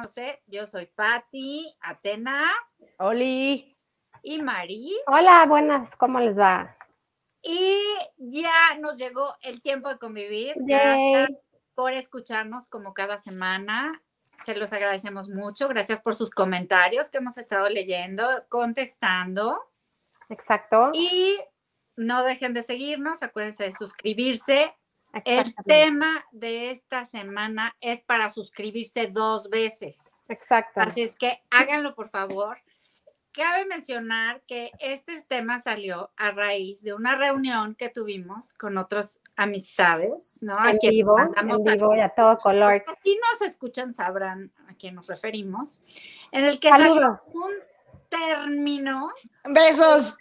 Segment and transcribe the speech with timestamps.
[0.00, 2.50] nos conoce, yo soy Patti, Atena.
[2.98, 3.76] Oli.
[4.22, 4.96] Y Mari.
[5.06, 6.76] Hola, buenas, ¿cómo les va?
[7.42, 7.78] Y
[8.16, 10.54] ya nos llegó el tiempo de convivir.
[10.56, 11.30] Gracias
[11.74, 14.02] por escucharnos como cada semana.
[14.44, 15.68] Se los agradecemos mucho.
[15.68, 19.70] Gracias por sus comentarios que hemos estado leyendo, contestando.
[20.30, 20.92] Exacto.
[20.94, 21.38] Y
[21.96, 24.74] no dejen de seguirnos, acuérdense de suscribirse.
[25.24, 30.18] El tema de esta semana es para suscribirse dos veces.
[30.28, 30.80] Exacto.
[30.80, 32.58] Así es que háganlo, por favor.
[33.32, 39.20] Cabe mencionar que este tema salió a raíz de una reunión que tuvimos con otras
[39.36, 40.56] amistades, ¿no?
[40.68, 42.84] En vivo, en vivo y a todo color.
[43.04, 45.80] Si nos escuchan sabrán a quién nos referimos.
[46.32, 47.52] En el que salió un
[48.08, 49.12] término.
[49.44, 50.18] Besos.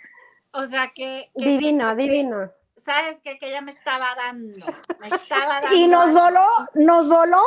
[0.51, 1.31] O sea que.
[1.35, 2.51] divino, divino.
[2.83, 3.37] ¿Sabes qué?
[3.37, 4.65] Que ella me estaba dando.
[4.99, 5.75] Me estaba dando.
[5.75, 7.41] Y nos voló, nos voló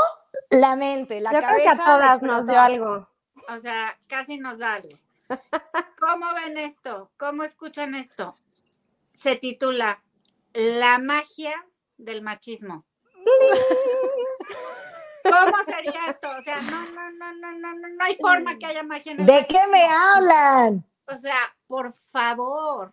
[0.51, 1.55] la mente, la Yo cabeza.
[1.55, 3.09] Creo que a todas nos dio algo.
[3.49, 4.97] O sea, casi nos da algo.
[6.01, 7.11] ¿Cómo ven esto?
[7.17, 8.37] ¿Cómo escuchan esto?
[9.13, 10.03] Se titula
[10.53, 11.55] La magia
[11.97, 12.85] del machismo.
[15.23, 16.29] ¿Cómo sería esto?
[16.37, 19.21] O sea, no, no, no, no, no, no, no hay forma que haya magia en
[19.21, 20.85] el ¿De qué me hablan?
[21.07, 22.93] O sea, por favor.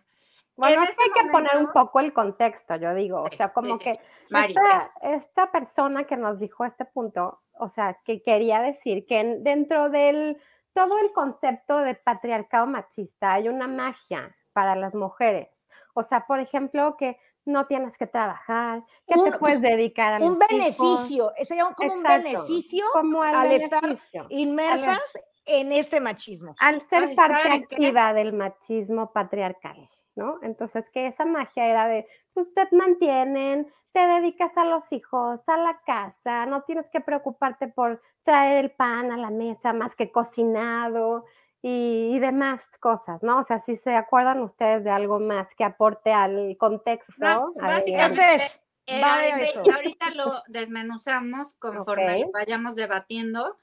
[0.60, 3.22] Bueno, es que hay que poner un poco el contexto, yo digo.
[3.22, 8.22] o sea, como que esta, esta, persona que nos dijo este punto, o sea, que
[8.22, 10.40] quería decir que dentro del
[10.74, 15.48] todo el concepto de patriarcado machista hay una magia para las mujeres.
[15.94, 20.38] O sea, por ejemplo, que no tienes que trabajar, que te puedes dedicar a un
[20.38, 22.84] beneficio, sería como un beneficio
[23.32, 26.54] al estar inmersas en este machismo.
[26.58, 29.88] Al ser parte activa del machismo patriarcal,
[30.20, 30.38] ¿no?
[30.42, 35.56] Entonces, que esa magia era de, pues te mantienen, te dedicas a los hijos, a
[35.56, 40.12] la casa, no tienes que preocuparte por traer el pan a la mesa más que
[40.12, 41.24] cocinado
[41.62, 43.38] y, demás cosas, ¿no?
[43.38, 47.14] O sea, si se acuerdan ustedes de algo más que aporte al contexto.
[47.16, 49.56] No, básicamente, es.
[49.56, 53.56] ahorita lo desmenuzamos conforme vayamos debatiendo,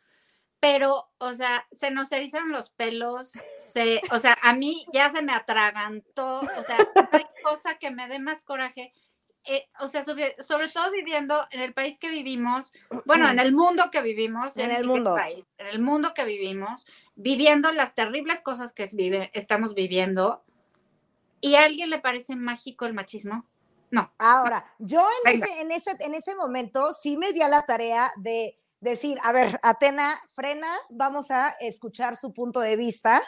[0.60, 5.22] pero, o sea, se nos erizaron los pelos, se, o sea, a mí ya se
[5.22, 8.92] me atragantó, o sea, no hay cosa que me dé más coraje
[9.50, 10.36] eh, o sea, sobre,
[10.74, 12.74] todo viviendo en el país que vivimos,
[13.06, 16.86] bueno, en el mundo que vivimos, en el mundo, país, en el mundo que vivimos,
[17.16, 20.44] viviendo las terribles cosas que vive, estamos viviendo,
[21.40, 23.46] ¿y a alguien le parece mágico el machismo?
[23.90, 24.12] No.
[24.18, 28.12] Ahora, yo en ese, en, ese, en ese momento sí me di a la tarea
[28.18, 33.22] de decir, a ver, Atena, frena, vamos a escuchar su punto de vista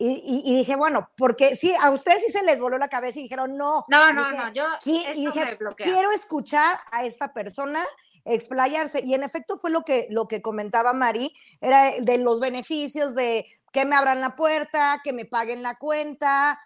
[0.00, 3.56] y, dije, bueno, porque sí, a ustedes sí se les voló la cabeza y dijeron,
[3.56, 3.84] no.
[3.88, 7.84] No, no, no, yo y dije, quiero escuchar a esta persona
[8.24, 9.04] explayarse.
[9.04, 13.46] Y en efecto fue lo que, lo que comentaba Mari, era de los beneficios de
[13.72, 16.60] que me abran la puerta, que me paguen la cuenta.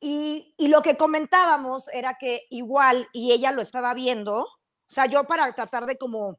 [0.00, 5.06] Y, y lo que comentábamos era que igual, y ella lo estaba viendo, o sea,
[5.06, 6.38] yo para tratar de como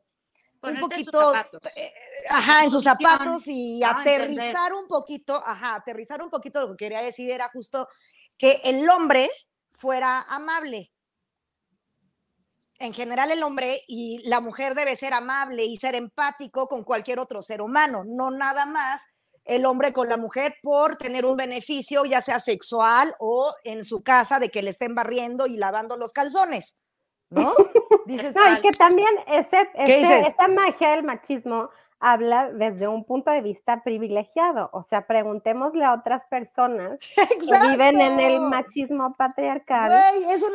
[0.68, 1.34] un poquito,
[1.76, 1.94] eh,
[2.30, 7.02] ajá, en sus zapatos y aterrizar un poquito, ajá, aterrizar un poquito lo que quería
[7.02, 7.88] decir era justo
[8.38, 9.30] que el hombre
[9.72, 10.92] fuera amable.
[12.80, 17.20] En general el hombre y la mujer debe ser amable y ser empático con cualquier
[17.20, 19.02] otro ser humano, no nada más
[19.48, 24.04] el hombre con la mujer por tener un beneficio, ya sea sexual o en su
[24.04, 26.76] casa de que le estén barriendo y lavando los calzones.
[27.30, 27.54] ¿No?
[28.06, 33.42] Dices, no, y que también ese, esta magia del machismo habla desde un punto de
[33.42, 34.70] vista privilegiado.
[34.74, 39.92] O sea, preguntémosle a otras personas que viven en el machismo patriarcal,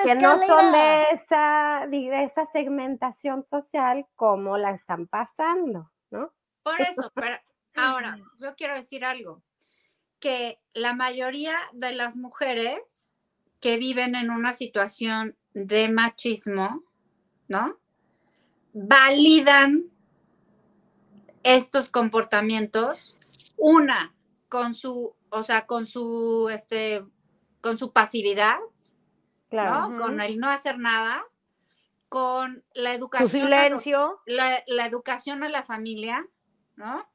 [0.04, 6.32] que no son de esa, de esa segmentación social como la están pasando, ¿no?
[6.62, 7.36] Por eso, pero
[7.74, 9.42] ahora, yo quiero decir algo,
[10.20, 13.20] que la mayoría de las mujeres
[13.60, 16.82] que viven en una situación de machismo,
[17.48, 17.78] ¿no?
[18.72, 19.84] Validan
[21.42, 23.16] estos comportamientos,
[23.56, 24.14] una,
[24.48, 27.04] con su, o sea, con su, este,
[27.60, 28.58] con su pasividad,
[29.50, 29.96] ¿no?
[29.98, 31.24] Con el no hacer nada,
[32.08, 33.28] con la educación.
[33.28, 34.20] Su silencio.
[34.26, 36.26] la, la, educación a la familia,
[36.76, 37.08] ¿no?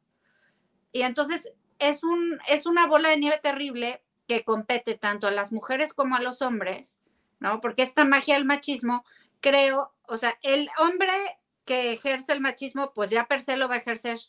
[0.92, 5.52] Y entonces es, un, es una bola de nieve terrible que compete tanto a las
[5.52, 7.00] mujeres como a los hombres,
[7.40, 7.62] ¿no?
[7.62, 9.04] Porque esta magia del machismo,
[9.42, 13.76] creo, o sea, el hombre que ejerce el machismo, pues ya per se lo va
[13.76, 14.20] a ejercer,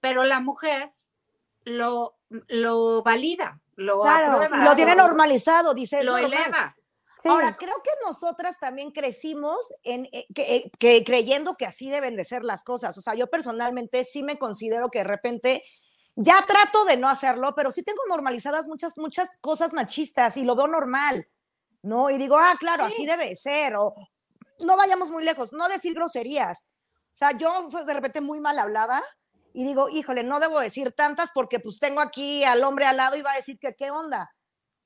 [0.00, 0.92] pero la mujer
[1.64, 4.64] lo, lo valida, lo aprueba.
[4.64, 6.04] Lo tiene normalizado, dice.
[6.04, 6.74] Lo eleva.
[7.24, 12.24] Ahora, creo que nosotras también crecimos en, eh, eh, que, creyendo que así deben de
[12.24, 12.96] ser las cosas.
[12.96, 15.62] O sea, yo personalmente sí me considero que de repente
[16.14, 20.56] ya trato de no hacerlo, pero sí tengo normalizadas muchas, muchas cosas machistas y lo
[20.56, 21.28] veo normal,
[21.82, 22.10] ¿no?
[22.10, 23.76] Y digo, ah, claro, así debe ser.
[23.76, 23.94] O
[24.66, 26.60] no vayamos muy lejos, no decir groserías.
[26.60, 29.02] O sea, yo soy de repente muy mal hablada
[29.52, 33.16] y digo, híjole, no debo decir tantas porque pues tengo aquí al hombre al lado
[33.16, 34.30] y va a decir que qué onda.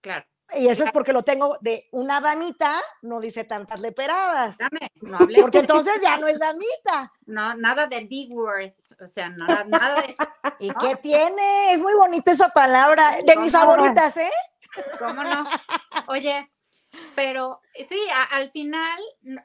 [0.00, 0.24] Claro.
[0.54, 4.58] Y eso es porque lo tengo de una damita, no dice tantas leperadas.
[4.58, 5.40] Dame, no hablé.
[5.40, 7.10] Porque entonces ya no es damita.
[7.26, 10.28] No, nada de big word, o sea, nada, nada de eso.
[10.58, 11.72] ¿Y qué tiene?
[11.72, 14.30] Es muy bonita esa palabra, de mis favoritas, ¿eh?
[14.98, 15.44] ¿Cómo no?
[16.08, 16.51] Oye,
[17.14, 17.98] pero sí,
[18.30, 19.00] al final,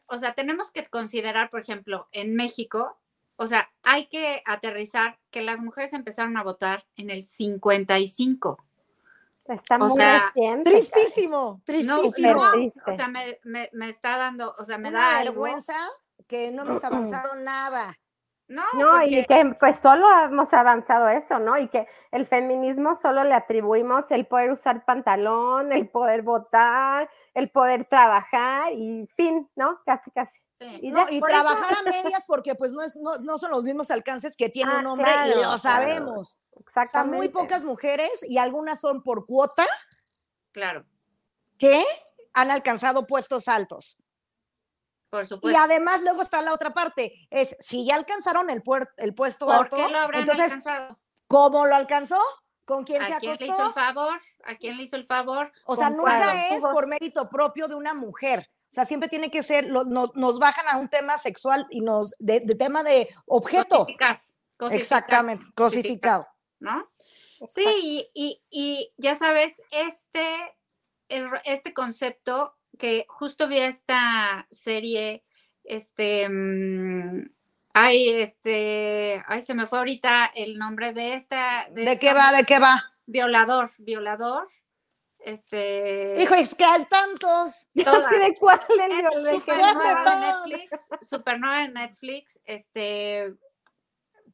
[0.08, 2.98] o sea, tenemos que considerar, por ejemplo, en México,
[3.38, 8.58] o sea, hay que aterrizar que las mujeres empezaron a votar en el 55.
[9.46, 9.94] Está muy
[10.64, 12.44] Tristísimo, tristísimo.
[12.86, 15.76] o sea, me, me, me, está dando, o sea, me da vergüenza
[16.28, 17.98] que no hemos avanzado nada.
[18.50, 21.58] No, no y que pues solo hemos avanzado eso, ¿no?
[21.58, 27.50] Y que el feminismo solo le atribuimos el poder usar pantalón, el poder votar, el
[27.50, 29.82] poder trabajar y fin, ¿no?
[29.86, 30.40] Casi, casi.
[30.82, 33.92] Y, no, y trabajar a medias porque pues no, es, no, no, son los mismos
[33.92, 36.40] alcances que tiene ah, un hombre y lo sabemos.
[36.56, 37.18] Exactamente.
[37.18, 39.68] muy pocas mujeres y algunas son por cuota.
[40.54, 40.86] Claro.
[41.60, 41.84] Que
[42.34, 43.98] han alcanzado puestos altos.
[45.10, 45.50] Por supuesto.
[45.50, 48.62] Y además luego está la otra parte, es si ya alcanzaron el,
[48.98, 51.00] el puesto ¿Por alto, qué lo habrán entonces, alcanzado?
[51.28, 52.20] ¿cómo lo alcanzó?
[52.66, 53.24] ¿Con quién se acostó?
[53.24, 54.22] ¿A quién le hizo el favor?
[54.44, 55.52] ¿A quién le hizo el favor?
[55.66, 58.50] O sea, nunca es por mérito propio de una mujer.
[58.70, 62.42] O sea, siempre tiene que ser, nos bajan a un tema sexual y nos, de,
[62.42, 63.80] tema de objeto.
[63.80, 64.22] Cosificar,
[64.72, 66.28] Exactamente, cosificado.
[66.60, 66.90] ¿No?
[67.48, 70.58] Sí, y, y, ya sabes, este,
[71.46, 75.24] este concepto que justo vi esta serie,
[75.64, 77.30] este, mm,
[77.74, 81.68] ay, este, ay, se me fue ahorita el nombre de esta.
[81.72, 82.32] ¿De, qué va?
[82.32, 82.84] ¿De qué va?
[83.06, 84.48] Violador, violador.
[85.20, 86.16] Este.
[86.22, 87.70] Hijo, es que hay tantos.
[87.74, 87.84] ¿De
[88.40, 90.80] cuál es Supernova de Netflix.
[91.02, 92.40] Supernova de Netflix.
[92.46, 93.34] Este.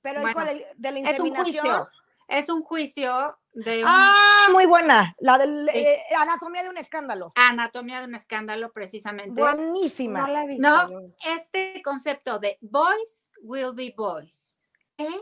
[0.01, 0.63] Pero cuál?
[0.75, 1.87] ¿De la inseminación?
[2.27, 5.15] Es un juicio de Ah, muy buena.
[5.19, 7.31] La de eh, Anatomía de un escándalo.
[7.35, 9.41] Anatomía de un escándalo, precisamente.
[9.41, 10.21] Buenísima.
[10.21, 14.59] No, la no este concepto de boys will be boys.
[14.97, 15.21] ¿Eh?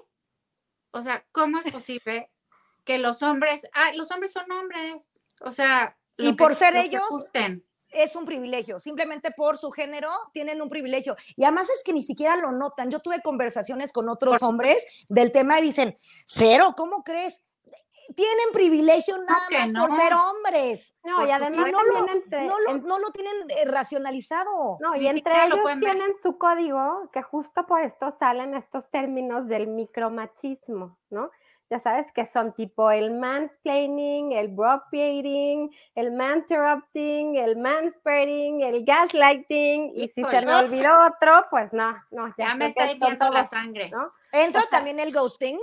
[0.91, 2.31] O sea, ¿cómo es posible
[2.83, 5.23] que los hombres, ah, los hombres son hombres?
[5.41, 7.03] O sea, y por ser ellos
[7.89, 11.15] es un privilegio, simplemente por su género tienen un privilegio.
[11.35, 12.89] Y además es que ni siquiera lo notan.
[12.89, 17.43] Yo tuve conversaciones con otros hombres del tema y dicen, cero, ¿cómo crees?
[18.15, 20.95] Tienen privilegio nada más por ser hombres.
[21.03, 21.83] No, y además no
[22.59, 24.77] lo, no, lo, tienen eh, racionalizado.
[24.79, 29.67] No, y entre ellos tienen su código que justo por esto salen estos términos del
[29.67, 31.31] micromachismo, ¿no?
[31.71, 39.93] ya sabes que son tipo el mansplaining, el broadcasting, el interrupting, el manspreading, el gaslighting,
[39.95, 42.35] y si se me olvidó otro, pues no, no.
[42.37, 43.89] Ya, me está hirviendo la sangre.
[43.89, 44.11] ¿no?
[44.33, 45.57] ¿Entra también el ghosting?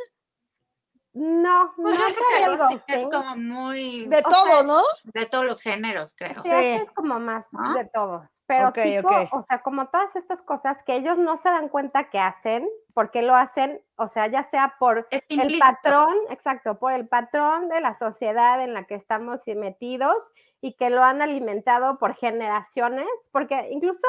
[1.15, 2.95] No, no creo el ghosting.
[2.97, 4.07] Es como muy...
[4.07, 4.81] De todo, ¿no?
[5.05, 6.43] De todos los géneros, creo.
[6.43, 8.43] Sí, es como más de todos.
[8.47, 12.19] Pero tipo, o sea, como todas estas cosas que ellos no se dan cuenta que
[12.19, 17.69] hacen, porque lo hacen, o sea, ya sea por el patrón, exacto, por el patrón
[17.69, 23.09] de la sociedad en la que estamos metidos y que lo han alimentado por generaciones,
[23.33, 24.07] porque incluso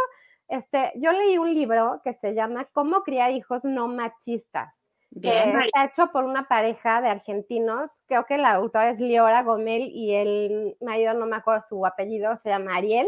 [0.47, 4.78] este, yo leí un libro que se llama Cómo criar hijos no machistas
[5.11, 8.03] está hecho por una pareja de argentinos.
[8.07, 12.37] Creo que la autora es Liora Gomel y el marido, no me acuerdo su apellido,
[12.37, 13.07] se llama Ariel.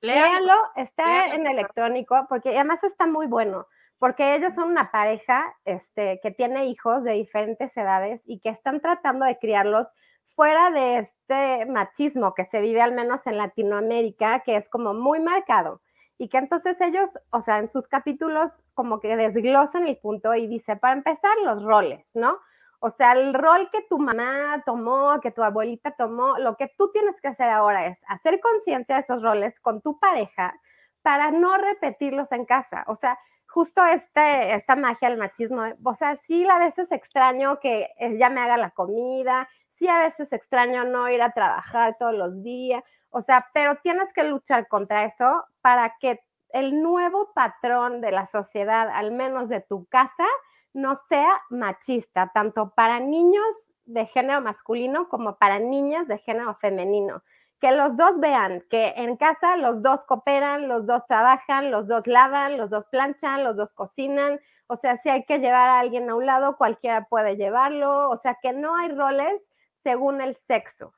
[0.00, 3.68] léanlo, está en electrónico, porque además está muy bueno,
[3.98, 8.80] porque ellos son una pareja este, que tiene hijos de diferentes edades y que están
[8.80, 9.88] tratando de criarlos
[10.34, 15.20] fuera de este machismo que se vive al menos en Latinoamérica, que es como muy
[15.20, 15.80] marcado
[16.18, 20.46] y que entonces ellos, o sea, en sus capítulos como que desglosan el punto y
[20.46, 22.38] dice, para empezar, los roles, ¿no?
[22.78, 26.90] O sea, el rol que tu mamá tomó, que tu abuelita tomó, lo que tú
[26.92, 30.54] tienes que hacer ahora es hacer conciencia de esos roles con tu pareja
[31.02, 32.84] para no repetirlos en casa.
[32.86, 37.88] O sea, justo este, esta magia del machismo, o sea, sí a veces extraño que
[37.98, 42.42] ella me haga la comida, sí a veces extraño no ir a trabajar todos los
[42.42, 42.82] días,
[43.16, 48.26] o sea, pero tienes que luchar contra eso para que el nuevo patrón de la
[48.26, 50.26] sociedad, al menos de tu casa,
[50.72, 53.46] no sea machista, tanto para niños
[53.84, 57.22] de género masculino como para niñas de género femenino.
[57.60, 62.08] que los dos vean que en casa los dos cooperan, los dos trabajan, los dos
[62.08, 64.40] lavan, los dos planchan, los dos cocinan.
[64.66, 68.10] O sea, si hay que llevar a alguien a un lado, cualquiera puede llevarlo.
[68.10, 69.40] O sea, que no hay roles
[69.76, 70.94] según el sexo.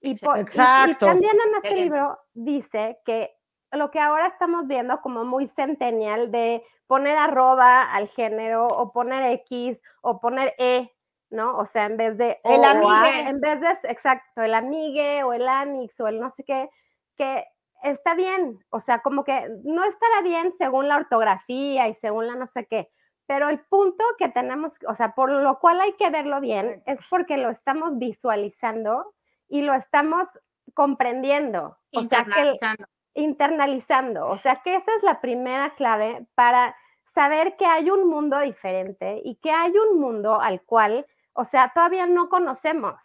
[0.00, 1.06] Y, Exacto.
[1.06, 3.34] y también en este libro dice que
[3.72, 9.30] lo que ahora estamos viendo como muy centennial de poner arroba al género o poner
[9.32, 10.90] X o poner E
[11.30, 11.56] ¿no?
[11.58, 12.38] O sea, en vez de...
[12.44, 13.20] El amigue.
[13.28, 16.70] En vez de, exacto, el amigue o el amix o el no sé qué,
[17.16, 17.44] que
[17.82, 22.34] está bien, o sea, como que no estará bien según la ortografía y según la
[22.34, 22.90] no sé qué,
[23.26, 26.98] pero el punto que tenemos, o sea, por lo cual hay que verlo bien, es
[27.10, 29.14] porque lo estamos visualizando
[29.48, 30.28] y lo estamos
[30.74, 31.78] comprendiendo.
[31.90, 32.86] Internalizando.
[33.14, 34.28] internalizando.
[34.28, 36.76] O sea, que esa es la primera clave para
[37.14, 41.06] saber que hay un mundo diferente y que hay un mundo al cual
[41.40, 42.96] o sea, todavía no conocemos.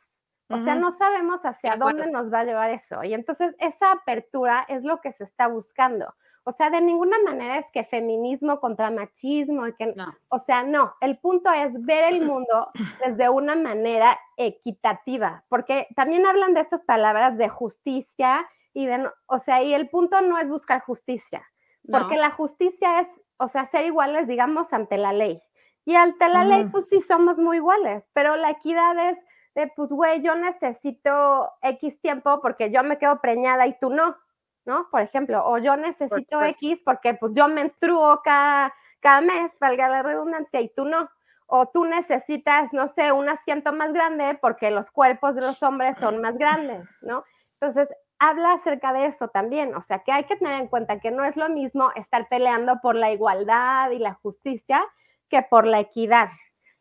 [0.50, 3.04] O sea, no sabemos hacia dónde nos va a llevar eso.
[3.04, 6.16] Y entonces esa apertura es lo que se está buscando.
[6.46, 9.96] O sea, de ninguna manera es que feminismo contra machismo, y que,
[10.28, 12.70] o sea, no, el punto es ver el mundo
[13.06, 19.40] desde una manera equitativa, porque también hablan de estas palabras de justicia y de, o
[19.40, 21.44] sea, y el punto no es buscar justicia,
[21.90, 23.08] porque la justicia es,
[23.38, 25.42] o sea, ser iguales, digamos, ante la ley.
[25.86, 29.18] Y ante la ley, pues sí somos muy iguales, pero la equidad es
[29.54, 34.16] de, pues, güey, yo necesito X tiempo porque yo me quedo preñada y tú no,
[34.65, 34.88] ¿no?
[34.89, 40.03] Por ejemplo, o yo necesito X porque pues yo menstruo cada, cada mes, valga la
[40.03, 41.10] redundancia, y tú no.
[41.46, 45.98] O tú necesitas, no sé, un asiento más grande porque los cuerpos de los hombres
[46.00, 47.25] son más grandes, ¿no?
[47.60, 51.12] Entonces, habla acerca de eso también, o sea, que hay que tener en cuenta que
[51.12, 54.84] no es lo mismo estar peleando por la igualdad y la justicia
[55.29, 56.29] que por la equidad.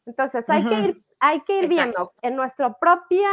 [0.06, 3.28] Entonces, hay que ir, hay que ir viendo en nuestro propia,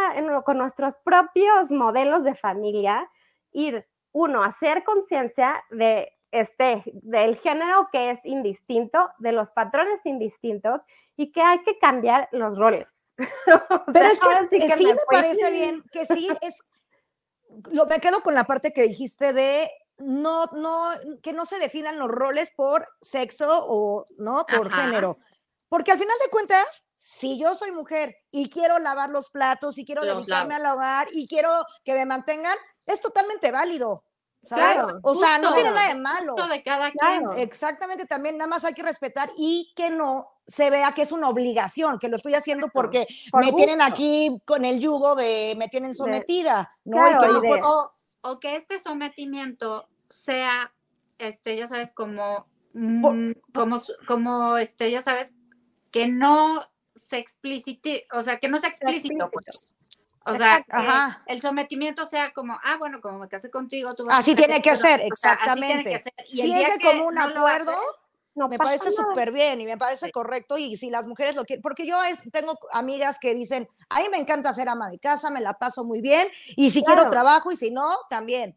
[0.46, 3.10] con nuestros propios modelos de familia,
[3.52, 10.82] ir, uno, hacer conciencia de este, del género que es indistinto, de los patrones indistintos
[11.16, 12.88] y que hay que cambiar los roles.
[13.94, 16.64] Pero es que, sí, me, parece bien, que sí es,
[17.72, 21.98] lo, me quedo con la parte que dijiste de no, no, que no se definan
[21.98, 24.46] los roles por sexo o, ¿no?
[24.46, 25.18] Por género.
[25.68, 29.86] Porque al final de cuentas, si yo soy mujer y quiero lavar los platos y
[29.86, 31.50] quiero dedicarme al hogar y quiero
[31.86, 34.04] que me mantengan, es totalmente válido.
[34.48, 36.36] Claro, o sea, no tiene nada de malo.
[36.36, 37.24] de cada quien.
[37.38, 41.30] Exactamente, también nada más hay que respetar y que no se vea que es una
[41.30, 45.96] obligación, que lo estoy haciendo porque me tienen aquí con el yugo de me tienen
[45.96, 47.02] sometida, ¿no?
[48.22, 50.74] o que este sometimiento sea,
[51.18, 55.34] este, ya sabes, como, mm, como, como, este, ya sabes,
[55.92, 56.68] que no
[57.10, 59.76] se explicite, o sea, que no sea explícito, pues.
[60.26, 64.20] O sea, que el sometimiento sea como, ah, bueno, como me casé contigo, tú vas
[64.20, 66.04] así, tiene que ser, exactamente.
[66.28, 67.74] si es de común acuerdo,
[68.36, 71.88] me parece súper bien y me parece correcto y si las mujeres lo quieren, porque
[71.88, 71.96] yo
[72.32, 75.84] tengo amigas que dicen, a mí me encanta ser ama de casa, me la paso
[75.84, 78.56] muy bien y si quiero trabajo y si no, también.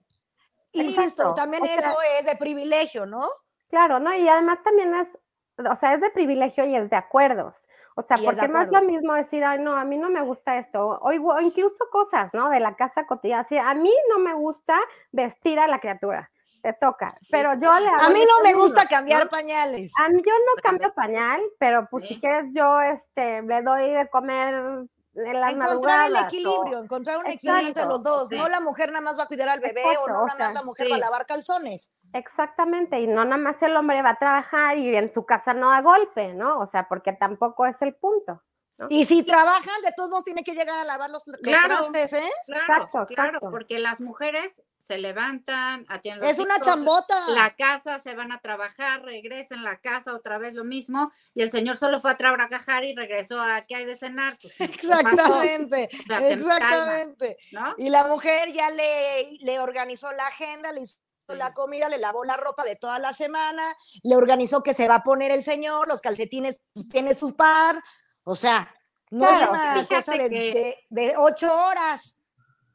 [0.73, 3.27] Insisto, también eso es de privilegio, ¿no?
[3.69, 4.15] Claro, ¿no?
[4.15, 5.09] Y además también es,
[5.57, 7.67] o sea, es de privilegio y es de acuerdos.
[7.95, 10.59] O sea, porque no es lo mismo decir, ay, no, a mí no me gusta
[10.59, 12.49] esto, o, incluso cosas, ¿no?
[12.51, 13.43] De la casa cotidiana.
[13.43, 14.79] Así, a mí no me gusta
[15.11, 16.31] vestir a la criatura
[16.63, 17.09] te toca.
[17.31, 19.93] Pero yo le A mí no me gusta cambiar pañales.
[19.99, 24.09] A mí yo no cambio pañal, pero pues si quieres yo este le doy de
[24.09, 28.31] comer en las encontrar el equilibrio, encontrar un equilibrio entre los dos.
[28.31, 30.63] No la mujer nada más va a cuidar al bebé o no nada más la
[30.63, 31.95] mujer va a lavar calzones.
[32.13, 35.71] Exactamente, y no nada más el hombre va a trabajar y en su casa no
[35.71, 36.61] da golpe, ¿no?
[36.61, 38.43] O sea, porque tampoco es el punto.
[38.91, 42.31] Y si trabajan, de todos modos tiene que llegar a lavar los, trastes, ¿eh?
[42.47, 47.29] Claro, claro, porque las mujeres se levantan, atienden Es una chambota.
[47.29, 51.51] La casa, se van a trabajar, regresan la casa, otra vez lo mismo, y el
[51.51, 54.37] señor solo fue a trabajar y regresó a qué hay de cenar.
[54.41, 55.89] Pues, exactamente,
[56.21, 57.37] exactamente.
[57.79, 60.99] Y la mujer ya le, le organizó la agenda, le hizo
[61.29, 63.63] la comida, le lavó la ropa de toda la semana,
[64.03, 67.83] le organizó que se va a poner el señor, los calcetines pues, tiene su par,
[68.25, 68.75] o sea,
[69.11, 72.17] no es una cosa de, ocho horas.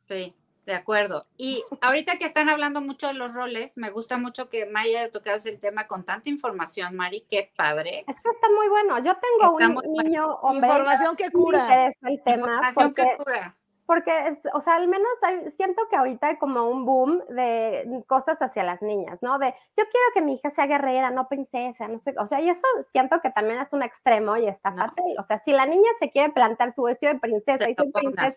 [0.07, 0.35] Sí,
[0.65, 1.25] de acuerdo.
[1.37, 5.11] Y ahorita que están hablando mucho de los roles, me gusta mucho que Mari haya
[5.11, 8.05] tocado ese tema con tanta información, Mari, qué padre.
[8.07, 8.99] Es que está muy bueno.
[8.99, 11.91] Yo tengo un niño Información que cura.
[12.01, 12.47] el tema.
[12.47, 13.57] Información que cura.
[13.87, 15.09] Porque, es, o sea, al menos
[15.55, 19.39] siento que ahorita hay como un boom de cosas hacia las niñas, ¿no?
[19.39, 22.49] De yo quiero que mi hija sea guerrera, no princesa, no sé, o sea, y
[22.49, 25.05] eso siento que también es un extremo y está fatal.
[25.17, 28.35] O sea, si la niña se quiere plantar su vestido de princesa y ser princesa,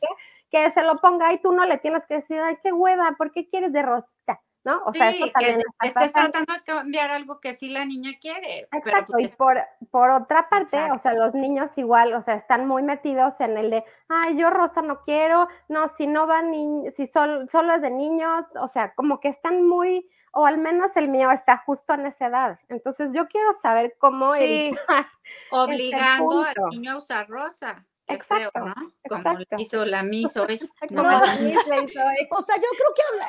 [0.51, 3.33] que se lo ponga y tú no le tienes que decir, ay, qué hueva, ¿por
[3.33, 4.41] qué quieres de rosita?
[4.65, 4.83] ¿No?
[4.85, 8.69] O sea, eso también que estás tratando de cambiar algo que sí la niña quiere.
[8.73, 9.59] Exacto, y por,
[9.91, 13.71] por otra parte, o sea, los niños igual, o sea, están muy metidos en el
[13.71, 16.53] de, ay, yo rosa no quiero, no, si no van,
[16.95, 20.97] si solo, solo es de niños, o sea, como que están muy, o al menos
[20.97, 22.59] el mío está justo en esa edad.
[22.69, 24.75] Entonces yo quiero saber cómo sí.
[25.51, 27.87] obligando al niño a usar rosa.
[28.11, 28.75] Exacto, ¿no?
[29.09, 30.59] Como hizo la miso hoy.
[30.91, 33.29] No, o sea, yo creo que habla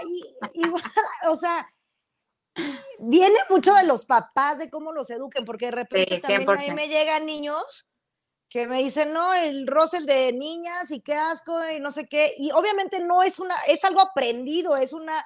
[0.53, 0.83] igual,
[1.29, 1.67] o sea,
[2.99, 6.71] viene mucho de los papás, de cómo los eduquen, porque de repente también a mí
[6.71, 7.91] me llegan niños
[8.51, 12.33] que me dicen, no, el Russell de niñas y qué asco y no sé qué.
[12.37, 15.25] Y obviamente no es una, es algo aprendido, es una,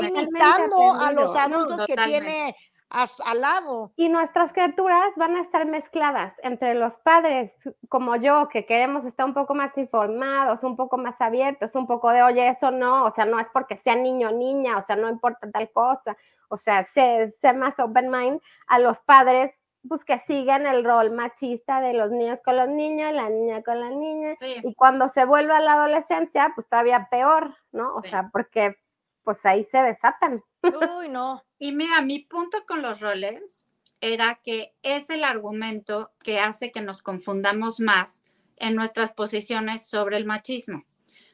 [0.00, 2.56] imitando a los adultos que tiene
[2.92, 3.92] al lado.
[3.96, 7.54] Y nuestras criaturas van a estar mezcladas entre los padres
[7.88, 12.10] como yo, que queremos estar un poco más informados, un poco más abiertos, un poco
[12.10, 14.96] de, oye, eso no, o sea, no es porque sea niño o niña, o sea,
[14.96, 16.16] no importa tal cosa,
[16.48, 19.58] o sea, sé, más open mind a los padres
[19.88, 23.80] pues que sigan el rol machista de los niños con los niños, la niña con
[23.80, 27.96] la niña, y cuando se vuelve a la adolescencia, pues todavía peor, ¿no?
[27.96, 28.76] O sea, porque
[29.24, 30.44] pues ahí se desatan.
[30.62, 31.44] Uy, no.
[31.58, 33.68] Y mira, mi punto con los roles
[34.00, 38.24] era que es el argumento que hace que nos confundamos más
[38.56, 40.84] en nuestras posiciones sobre el machismo.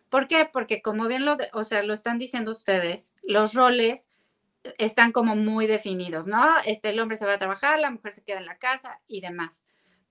[0.09, 0.49] ¿Por qué?
[0.51, 4.11] Porque como bien lo, o sea, lo están diciendo ustedes, los roles
[4.79, 6.45] están como muy definidos, ¿no?
[6.65, 9.21] Este, el hombre se va a trabajar, la mujer se queda en la casa y
[9.21, 9.65] demás.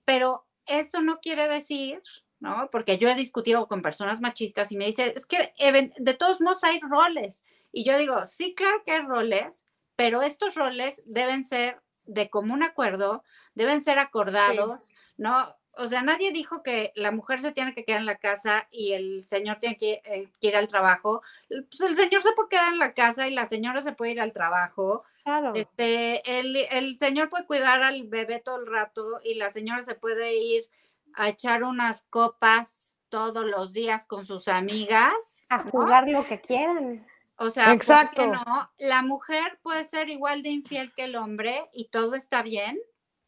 [0.05, 2.01] Pero eso no quiere decir,
[2.39, 2.69] ¿no?
[2.71, 5.53] Porque yo he discutido con personas machistas y me dicen, es que
[5.97, 10.55] de todos modos hay roles y yo digo, sí, claro que hay roles, pero estos
[10.55, 15.55] roles deben ser de común acuerdo, deben ser acordados, ¿no?
[15.79, 18.93] O sea, nadie dijo que la mujer se tiene que quedar en la casa y
[18.93, 21.21] el señor tiene que, eh, ir al trabajo.
[21.49, 24.21] Pues el señor se puede quedar en la casa y la señora se puede ir
[24.21, 25.03] al trabajo.
[25.23, 25.53] Claro.
[25.53, 29.93] Este, el, el señor puede cuidar al bebé todo el rato y la señora se
[29.93, 30.67] puede ir
[31.13, 35.45] a echar unas copas todos los días con sus amigas.
[35.49, 37.05] A jugar lo que quieran.
[37.37, 38.25] O sea, Exacto.
[38.27, 38.71] no?
[38.77, 42.79] La mujer puede ser igual de infiel que el hombre y todo está bien,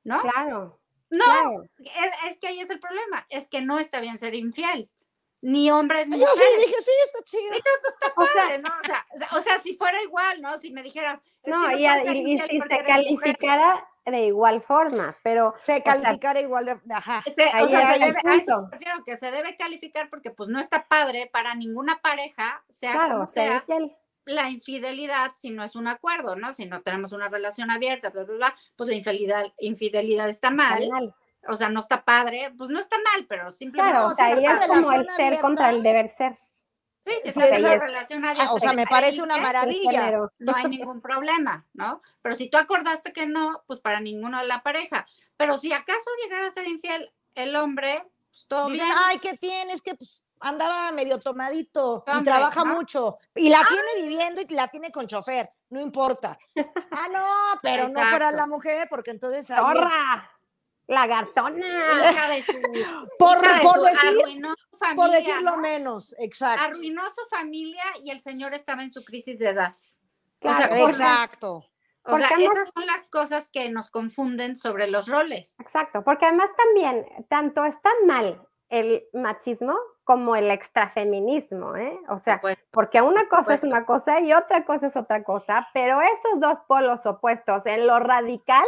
[0.04, 0.20] ¿no?
[0.22, 0.80] Claro.
[1.12, 1.64] No,
[2.28, 4.90] Es, que ahí es el problema, es que no está bien ser infiel.
[5.42, 6.36] Ni hombres ni mujeres.
[6.36, 7.54] Yo sí dije, sí, está chido.
[7.54, 8.70] Eso pues, está padre, ¿no?
[8.70, 9.06] O sea,
[9.38, 10.58] o sea, si fuera igual, ¿no?
[10.58, 11.20] Si me dijeras.
[11.46, 15.56] no, y, y, si se calificara de igual forma, pero.
[15.60, 16.80] Se calificara igual de.
[16.94, 17.24] Ajá.
[17.28, 17.32] o
[17.68, 18.14] sea, se debe,
[18.70, 23.28] prefiero que se debe calificar porque, pues, no está padre para ninguna pareja, sea como
[23.28, 23.66] sea.
[24.26, 26.54] La infidelidad, si no es un acuerdo, ¿no?
[26.54, 31.16] Si no tenemos una relación abierta, bla, bla, bla, pues la infidelidad, infidelidad está mal.
[31.48, 33.94] O sea, no está padre, pues no está mal, pero simplemente.
[33.94, 36.38] Claro, o sea, es como el ser contra el deber ser.
[37.24, 38.54] Sí, es relación abierta.
[38.54, 40.30] O sea, me parece una maravilla.
[40.40, 42.02] No hay ningún problema, ¿no?
[42.22, 45.06] Pero si tú acordaste que no, pues para ninguno de la pareja.
[45.38, 48.86] Pero si acaso llegara a ser infiel el hombre, pues todo bien.
[49.06, 49.82] Ay, ¿qué tienes?
[49.82, 53.18] Que pues andaba medio tomadito y trabaja mucho.
[53.36, 56.38] Y la tiene viviendo y la tiene con chofer, no importa.
[56.92, 57.24] Ah, no,
[57.62, 59.48] pero no fuera la mujer, porque entonces.
[59.48, 60.30] ¡Zorra!
[60.90, 61.66] Lagartona.
[63.20, 64.44] por, por, decir,
[64.96, 66.66] por decirlo menos, exacto.
[66.66, 69.76] Arruinó su familia y el señor estaba en su crisis de edad.
[70.42, 71.64] exacto.
[72.04, 75.56] O sea, esas son las cosas que nos confunden sobre los roles.
[75.60, 82.00] Exacto, porque además también, tanto está mal el machismo como el extrafeminismo, ¿eh?
[82.08, 86.02] O sea, porque una cosa es una cosa y otra cosa es otra cosa, pero
[86.02, 88.66] esos dos polos opuestos en lo radical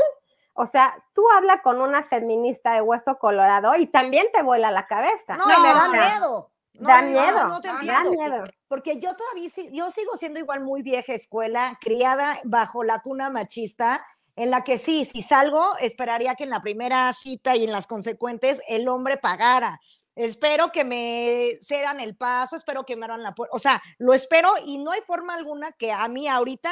[0.54, 4.88] o sea, tú hablas con una feminista de hueso colorado y también te vuela la
[4.88, 5.38] cabeza.
[5.38, 6.52] No, me da miedo.
[6.74, 7.48] da miedo.
[7.48, 8.12] No, te entiendo.
[8.12, 8.44] Da miedo.
[8.68, 14.06] Porque yo todavía, yo sigo siendo igual muy vieja escuela, criada bajo la cuna machista,
[14.36, 17.88] en la que sí, si salgo, esperaría que en la primera cita y en las
[17.88, 19.80] consecuentes el hombre pagara.
[20.16, 23.56] Espero que me cedan el paso, espero que me abran la puerta.
[23.56, 26.70] O sea, lo espero y no hay forma alguna que a mí ahorita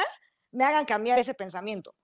[0.52, 1.94] me hagan cambiar ese pensamiento.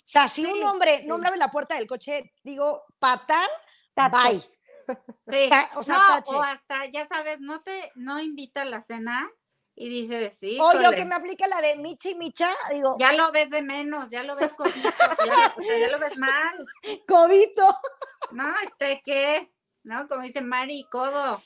[0.00, 3.48] O sea, si un hombre no abre la puerta del coche, digo, patán,
[3.94, 4.40] bye.
[4.40, 4.46] Sí.
[5.76, 9.30] O, sea, o hasta, ya sabes, no te, no invita a la cena
[9.76, 10.58] y dices, sí.
[10.60, 12.96] O yo que me aplica la de Michi Micha, digo.
[12.98, 14.90] Ya lo ves de menos, ya lo ves codito,
[15.24, 16.66] ya, o sea, ya lo ves mal.
[17.08, 17.78] Codito.
[18.32, 19.50] No, este, ¿qué?
[19.84, 20.06] ¿No?
[20.08, 21.40] Como dice Mari, codo.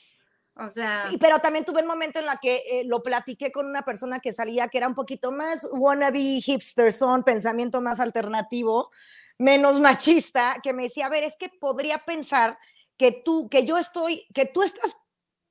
[0.57, 1.09] O sea.
[1.19, 4.33] Pero también tuve un momento en la que eh, lo platiqué con una persona que
[4.33, 8.89] salía que era un poquito más wannabe hipster, son pensamiento más alternativo,
[9.37, 12.57] menos machista, que me decía, a ver, es que podría pensar
[12.97, 14.95] que tú, que yo estoy, que tú estás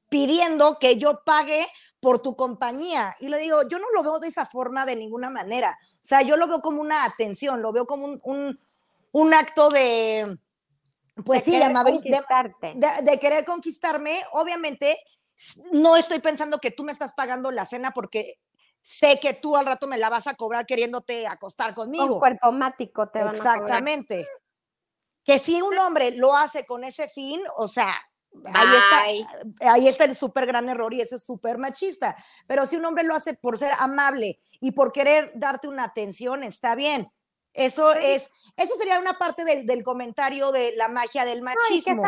[0.08, 1.66] pidiendo que yo pague
[2.00, 3.14] por tu compañía.
[3.20, 5.76] Y le digo, yo no lo veo de esa forma de ninguna manera.
[5.94, 8.58] O sea, yo lo veo como una atención, lo veo como un,
[9.12, 10.38] un, acto de,
[11.24, 14.20] pues sí, de, de, querer conquistarme.
[14.32, 14.98] Obviamente,
[15.72, 18.38] no estoy pensando que tú me estás pagando la cena porque
[18.82, 22.08] sé que tú al rato me la vas a cobrar queriéndote acostar conmigo.
[22.08, 24.26] Con cuerpo mático te van Exactamente.
[25.24, 27.94] Que si un hombre lo hace con ese fin, o sea,
[28.52, 32.14] ahí está, ahí está el súper gran error y eso es súper machista.
[32.46, 36.42] Pero si un hombre lo hace por ser amable y por querer darte una atención,
[36.42, 37.10] está bien.
[37.54, 42.02] Eso es, eso sería una parte del, comentario de la magia del machismo.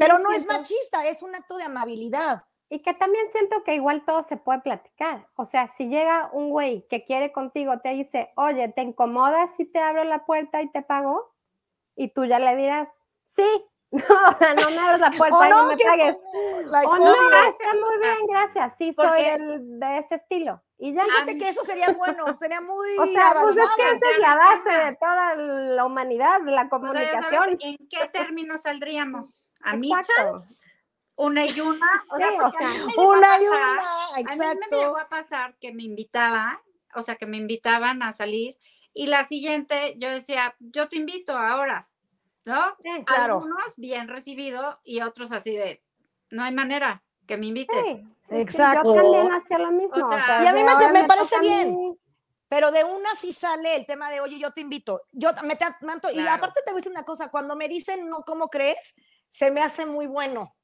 [0.00, 2.44] pero no es machista, es un acto de amabilidad.
[2.70, 5.28] Y que también siento que igual todo se puede platicar.
[5.36, 9.66] O sea, si llega un güey que quiere contigo, te dice, oye, ¿te incomodas si
[9.66, 11.34] te abro la puerta y te pago?
[11.96, 12.88] Y tú ya le dirás,
[13.36, 13.44] sí,
[13.90, 16.16] no, o sea, no me abras la puerta y no, me pagues.
[16.86, 18.72] o no, está muy bien, gracias.
[18.78, 20.62] Sí, soy de ese estilo.
[20.82, 21.04] Y ya.
[21.04, 24.84] Fíjate que eso sería bueno, sería muy O sea, pues es que es la base
[24.84, 27.56] de toda la humanidad, la comunicación.
[27.60, 29.46] ¿En qué términos saldríamos?
[29.60, 30.58] ¿A michas?
[31.14, 31.86] Una y una.
[32.10, 32.30] O sea,
[32.96, 33.76] una y una,
[34.18, 34.44] exacto.
[34.44, 36.60] A mí me llegó a pasar que me invitaba,
[36.94, 38.58] o sea, que me invitaban a salir
[38.92, 41.88] y la siguiente yo decía, yo te invito ahora
[42.44, 42.76] ¿no?
[43.04, 43.34] claro.
[43.34, 45.82] Algunos bien recibido y otros así de,
[46.30, 47.98] no hay manera que me invites.
[48.30, 48.94] Exacto.
[48.94, 50.10] Yo también hacía lo mismo.
[50.42, 51.98] y a mí me, parece bien.
[52.48, 55.02] Pero de una sí sale el tema de, oye, yo te invito.
[55.12, 56.10] Yo me te manto.
[56.10, 58.94] Y aparte te voy a decir una cosa, cuando me dicen no, ¿cómo crees?
[59.30, 60.54] Se me hace muy bueno.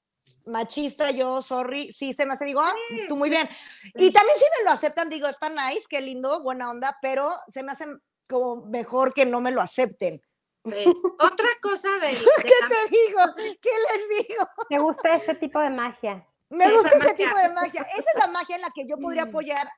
[0.44, 2.74] Machista, yo, sorry, sí se me hace, digo, ah,
[3.08, 3.48] tú muy bien.
[3.94, 7.62] Y también si me lo aceptan, digo, está nice, qué lindo, buena onda, pero se
[7.62, 7.86] me hace
[8.28, 10.20] como mejor que no me lo acepten.
[10.64, 12.08] Otra cosa de...
[12.08, 13.20] ¿Qué te digo?
[13.62, 14.46] ¿Qué les digo?
[14.70, 16.26] Me gusta ese tipo de magia.
[16.50, 17.82] Me gusta ese tipo de magia.
[17.82, 19.28] Esa es la magia en la que yo podría mm.
[19.28, 19.68] apoyar.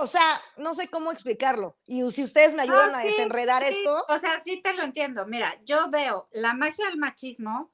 [0.00, 1.76] O sea, no sé cómo explicarlo.
[1.84, 4.04] Y si ustedes me ayudan a desenredar esto.
[4.08, 5.26] O sea, sí te lo entiendo.
[5.26, 7.70] Mira, yo veo la magia del machismo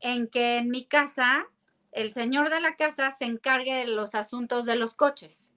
[0.00, 1.46] en que en mi casa
[1.92, 5.54] el señor de la casa se encargue de los asuntos de los coches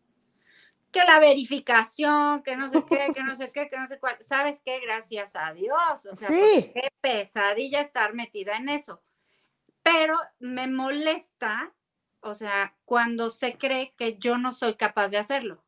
[0.92, 4.18] que la verificación, que no sé qué, que no sé qué, que no sé cuál.
[4.20, 4.80] ¿Sabes qué?
[4.80, 6.06] Gracias a Dios.
[6.06, 6.72] O sea, sí.
[6.74, 9.02] qué pesadilla estar metida en eso.
[9.92, 11.74] Pero me molesta,
[12.22, 15.64] o sea, cuando se cree que yo no soy capaz de hacerlo.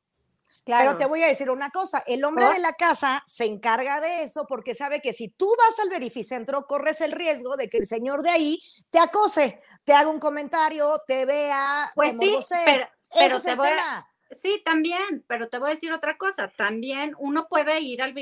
[0.65, 0.85] Claro.
[0.85, 4.23] Pero te voy a decir una cosa, el hombre de la casa se encarga de
[4.23, 7.87] eso porque sabe que si tú vas al verificentro corres el riesgo de que el
[7.87, 11.91] señor de ahí te acose, te haga un comentario, te vea.
[11.95, 16.17] Pues sí, pero, pero te voy a, Sí, también, pero te voy a decir otra
[16.17, 18.13] cosa, también uno puede ir al,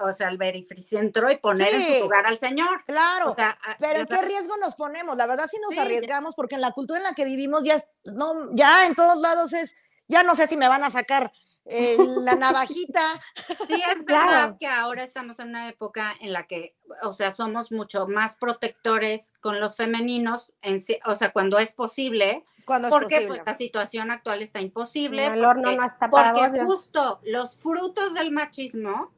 [0.00, 2.84] o sea, al verificentro y poner en su lugar al señor.
[2.84, 3.34] Claro,
[3.78, 5.16] pero ¿en qué riesgo nos ponemos?
[5.16, 8.54] La verdad sí nos arriesgamos porque en la cultura en la que vivimos ya, no,
[8.54, 9.74] ya en todos lados es,
[10.06, 11.32] ya no sé si me van a sacar
[11.64, 13.20] eh, la navajita.
[13.66, 17.72] Sí, es verdad que ahora estamos en una época en la que, o sea, somos
[17.72, 23.54] mucho más protectores con los femeninos, en, o sea, cuando es posible, porque pues la
[23.54, 25.26] situación actual está imposible.
[25.26, 29.12] el horno porque, no está para porque justo los frutos del machismo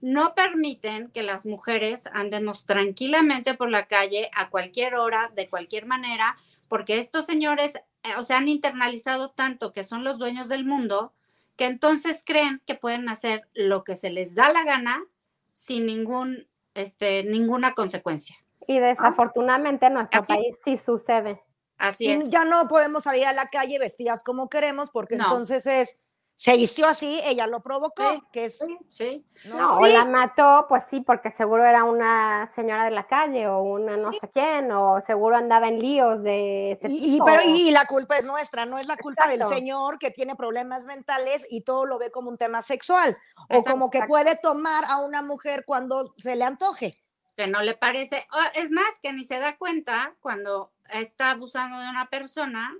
[0.00, 5.86] no permiten que las mujeres andemos tranquilamente por la calle a cualquier hora, de cualquier
[5.86, 6.36] manera,
[6.68, 11.12] porque estos señores, eh, o sea, han internalizado tanto que son los dueños del mundo,
[11.56, 15.04] que entonces creen que pueden hacer lo que se les da la gana
[15.52, 18.36] sin ningún, este, ninguna consecuencia.
[18.66, 21.42] Y desafortunadamente en nuestro país sí sucede.
[21.80, 26.02] Así y ya no podemos salir a la calle vestidas como queremos porque entonces es
[26.40, 29.76] se vistió así, ella lo provocó, que es sí, ¿no?
[29.76, 33.98] o la mató, pues sí, porque seguro era una señora de la calle o una
[33.98, 37.26] no sé quién, o seguro andaba en líos de ese y, tipo.
[37.26, 40.86] Pero, y la culpa es nuestra, no es la culpa del señor que tiene problemas
[40.86, 43.18] mentales y todo lo ve como un tema sexual,
[43.50, 46.92] o como que puede tomar a una mujer cuando se le antoje.
[47.36, 51.88] Que no le parece, es más, que ni se da cuenta cuando está abusando de
[51.88, 52.76] una persona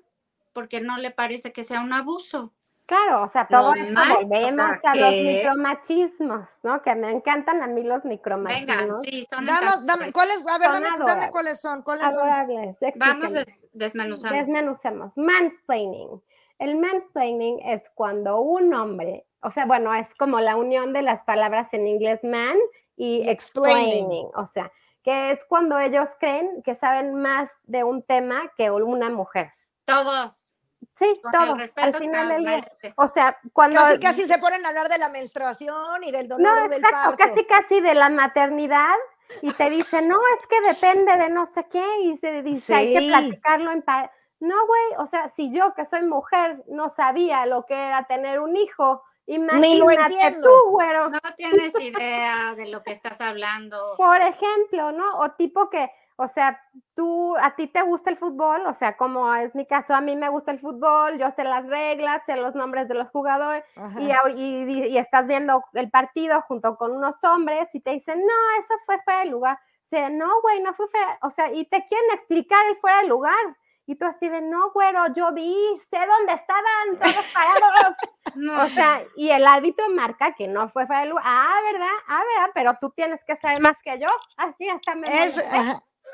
[0.53, 2.53] porque no le parece que sea un abuso.
[2.91, 6.83] Claro, o sea, todo esto volvemos a los micromachismos, ¿no?
[6.83, 8.77] Que me encantan a mí los micromachismos.
[8.77, 10.45] Venga, sí, son dame, ¿cuáles?
[10.49, 10.71] A ver,
[11.07, 11.83] dame, cuáles son.
[11.83, 12.79] ¿cuáles adorables.
[12.81, 12.93] Son?
[12.97, 13.33] Vamos
[13.73, 14.37] desmenuzando.
[14.37, 15.17] Desmenucemos.
[15.17, 16.21] Mansplaining.
[16.59, 21.23] El mansplaining es cuando un hombre, o sea, bueno, es como la unión de las
[21.23, 22.57] palabras en inglés man
[22.97, 24.27] y, explaining.
[24.35, 29.11] O sea, que es cuando ellos creen que saben más de un tema que una
[29.11, 29.53] mujer.
[29.85, 30.51] Todos.
[30.99, 31.57] Sí, todo.
[31.77, 32.73] Al final del día.
[32.97, 33.81] O sea, cuando.
[33.81, 37.17] Casi, casi se ponen a hablar de la menstruación y del dolor no, del parto.
[37.17, 38.97] Casi, casi de la maternidad.
[39.43, 42.01] Y te dicen, no, es que depende de no sé qué.
[42.03, 44.11] Y se dice, hay que platicarlo en paz.
[44.41, 48.41] No, güey, o sea, si yo que soy mujer no sabía lo que era tener
[48.41, 49.03] un hijo,
[49.35, 51.11] imagínate tú, güero.
[51.11, 53.79] No tienes idea de lo que estás hablando.
[53.97, 55.19] Por ejemplo, ¿no?
[55.19, 55.91] O tipo que
[56.23, 56.61] o sea,
[56.95, 60.17] tú, a ti te gusta el fútbol, o sea, como es mi caso, a mí
[60.17, 63.65] me gusta el fútbol, yo sé las reglas, sé los nombres de los jugadores
[63.99, 68.75] y, y, estás viendo el partido junto con unos hombres y te dicen, no, eso
[68.85, 69.59] fue fuera de lugar.
[69.83, 73.01] O sea, no, güey, no fue fuera, o sea, y te quieren explicar el fuera
[73.01, 73.57] de lugar.
[73.87, 75.57] Y tú así de, no, güero, yo vi,
[75.91, 77.97] sé dónde estaban todos parados.
[78.37, 81.25] O sea, y el árbitro marca que no fue fuera de lugar.
[81.27, 81.97] Ah, ¿verdad?
[82.09, 82.51] Ah, ¿verdad?
[82.55, 84.09] Pero tú tienes que saber más que yo.
[84.37, 85.09] Así hasta me...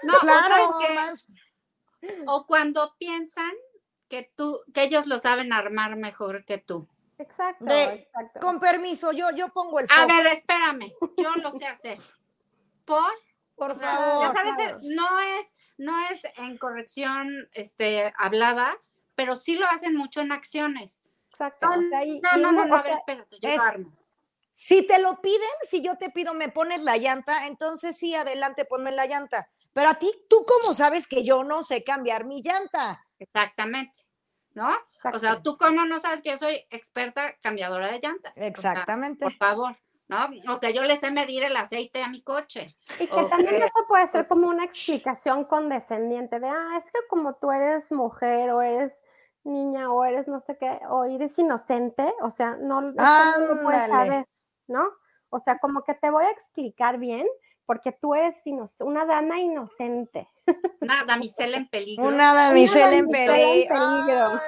[0.03, 0.79] No, claro,
[2.27, 3.53] o, o cuando piensan
[4.09, 6.89] que tú, que ellos lo saben armar mejor que tú.
[7.19, 7.67] Exacto,
[8.41, 11.99] Con permiso, yo, yo pongo el A ver, espérame, yo lo sé hacer.
[12.85, 13.11] Por,
[13.55, 14.23] por favor.
[14.23, 18.79] Ya sabes, no es, no es en corrección este, hablada,
[19.15, 21.03] pero sí lo hacen mucho en acciones.
[21.37, 21.68] Exacto.
[21.68, 23.92] No, no, no, no, a ver, espérate, yo armo.
[24.55, 28.64] Si te lo piden, si yo te pido me pones la llanta, entonces sí, adelante,
[28.64, 29.51] ponme la llanta.
[29.75, 33.05] Pero a ti, ¿tú cómo sabes que yo no sé cambiar mi llanta?
[33.18, 34.01] Exactamente,
[34.55, 34.70] ¿no?
[35.12, 38.33] O sea, ¿tú cómo no sabes que yo soy experta cambiadora de llantas?
[38.38, 39.27] Exactamente.
[39.27, 39.77] por favor.
[40.09, 40.29] ¿no?
[40.55, 42.75] O que yo le sé medir el aceite a mi coche.
[43.01, 47.35] Y que también eso puede ser como una explicación condescendiente de, ah, es que como
[47.35, 49.03] tú eres mujer o eres
[49.47, 53.89] niña o eres no sé qué, o eres inocente, o sea, no, no lo puedes
[53.89, 54.27] saber,
[54.67, 54.85] ¿no?
[55.31, 57.27] O sea, como que te voy a explicar bien
[57.67, 58.41] porque tú eres
[58.81, 60.29] una dama inocente.
[60.81, 62.07] Una damisela en peligro.
[62.07, 64.41] Una damisela, en peligro.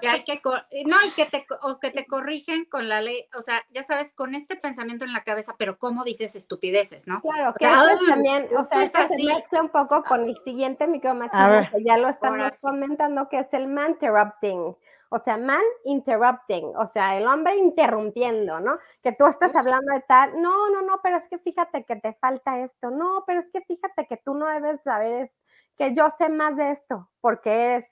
[0.00, 0.40] Que hay que,
[0.86, 4.14] no, y que te, o que te corrigen con la ley, o sea, ya sabes,
[4.14, 7.20] con este pensamiento en la cabeza, pero ¿cómo dices estupideces, no?
[7.20, 7.66] Claro, que
[8.08, 12.56] también, o sea, se mezcla un poco con el siguiente micromachismo, que ya lo estamos
[12.60, 14.74] comentando, que es el man-interrupting.
[15.14, 18.78] O sea, man interrupting, o sea, el hombre interrumpiendo, ¿no?
[19.02, 22.14] Que tú estás hablando de tal, no, no, no, pero es que fíjate que te
[22.14, 25.30] falta esto, no, pero es que fíjate que tú no debes saber,
[25.76, 27.84] que yo sé más de esto, porque es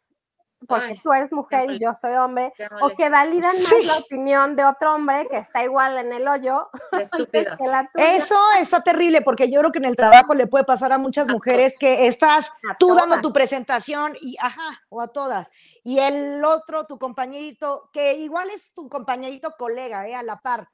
[0.66, 4.64] porque tú eres mujer y yo soy hombre, o que validan más la opinión de
[4.64, 6.68] otro hombre que está igual en el hoyo.
[6.92, 7.56] Estúpido.
[7.94, 11.28] Eso está terrible, porque yo creo que en el trabajo le puede pasar a muchas
[11.28, 15.50] mujeres que estás tú dando tu presentación y, ajá, o a todas,
[15.82, 20.14] y el otro, tu compañerito, que igual es tu compañerito colega, ¿eh?
[20.14, 20.68] a la par,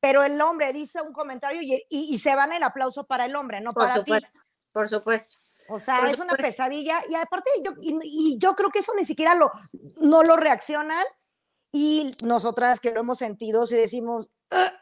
[0.00, 3.72] pero el hombre dice un comentario y, se van el aplauso para el hombre, no
[3.72, 4.12] para ti.
[4.72, 5.41] Por supuesto.
[5.68, 9.34] O sea, es una pesadilla y aparte yo, y, yo creo que eso ni siquiera
[9.34, 9.50] lo,
[10.00, 11.04] no lo reaccionan
[11.72, 14.30] y nosotras que lo hemos sentido si decimos,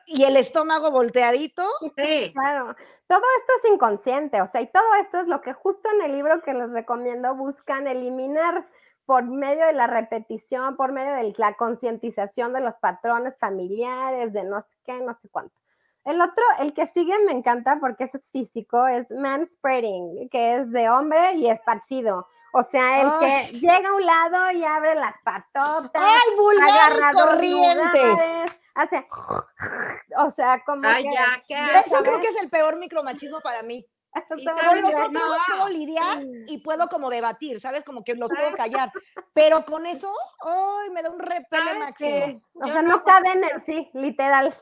[0.07, 1.64] y el estómago volteadito.
[1.97, 2.75] Sí, claro.
[3.07, 6.12] Todo esto es inconsciente, o sea, y todo esto es lo que justo en el
[6.12, 8.69] libro que les recomiendo buscan eliminar
[9.05, 14.45] por medio de la repetición, por medio de la concientización de los patrones familiares, de
[14.45, 15.55] no sé qué, no sé cuánto.
[16.05, 20.57] El otro, el que sigue me encanta porque ese es físico, es man spreading, que
[20.57, 22.27] es de hombre y esparcido.
[22.53, 25.91] O sea, el que llega a un lado y abre las patotas.
[25.95, 28.19] ¡Ay, vulgares corrientes!
[28.75, 29.07] hace,
[30.17, 33.63] o sea, como Ay, que, ya, ¿qué Eso creo que es el peor micromachismo para
[33.63, 33.87] mí.
[34.29, 35.21] Con los otros no.
[35.47, 37.85] puedo lidiar y puedo como debatir, ¿sabes?
[37.85, 38.91] Como que los puedo callar.
[39.33, 40.13] Pero con eso,
[40.45, 40.91] ¡ay!
[40.91, 42.43] me da un repele máximo.
[42.55, 44.53] O sea, no cabe en el, sí, literal.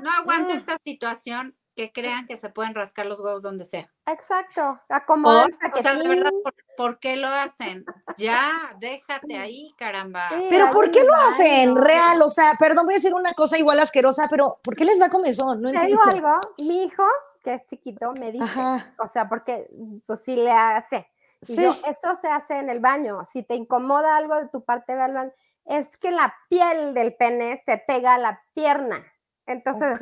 [0.00, 3.90] No aguanto esta situación que crean que se pueden rascar los huevos donde sea.
[4.06, 4.80] Exacto.
[4.88, 5.46] Acomoda.
[5.74, 6.30] O sea, de verdad,
[6.76, 7.84] ¿por, qué lo hacen?
[8.18, 10.28] Ya, déjate ahí, caramba.
[10.50, 11.76] pero ¿por qué lo hacen?
[11.76, 14.98] Real, o sea, perdón, voy a decir una cosa igual asquerosa, pero ¿por qué les
[14.98, 15.62] da comezón?
[15.62, 17.04] No Te digo algo, mi hijo,
[17.42, 18.60] que es chiquito, me dice,
[18.98, 19.68] o sea, porque
[20.06, 21.08] pues sí le hace.
[21.40, 21.64] sí.
[21.88, 23.24] esto se hace en el baño.
[23.32, 25.32] Si te incomoda algo de tu parte del
[25.64, 29.11] es que la piel del pene se pega a la pierna.
[29.46, 30.00] Entonces,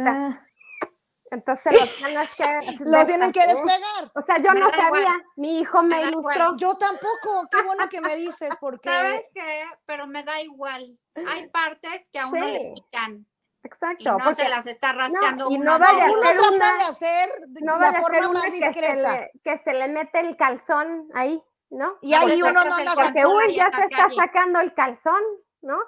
[1.31, 4.11] entonces los que lo tienen que despegar.
[4.15, 6.57] O sea, yo no sabía, mi hijo me, ilustró.
[6.57, 8.89] Yo tampoco, qué bueno que me dices, porque.
[8.89, 9.65] ¿Sabes qué?
[9.87, 10.99] Pero me da igual.
[11.27, 13.27] Hay partes que a uno le pican.
[13.63, 14.03] Exacto.
[14.03, 15.51] Y no se las está rascando.
[15.51, 17.29] y no vaya a ser una, de hacer
[17.63, 21.43] no vaya a ser una que se, le, que se le mete el calzón ahí,
[21.69, 21.99] ¿no?
[22.01, 25.21] Y ahí uno no anda Porque, uy, ya se está sacando el calzón.
[25.63, 25.79] ¿No?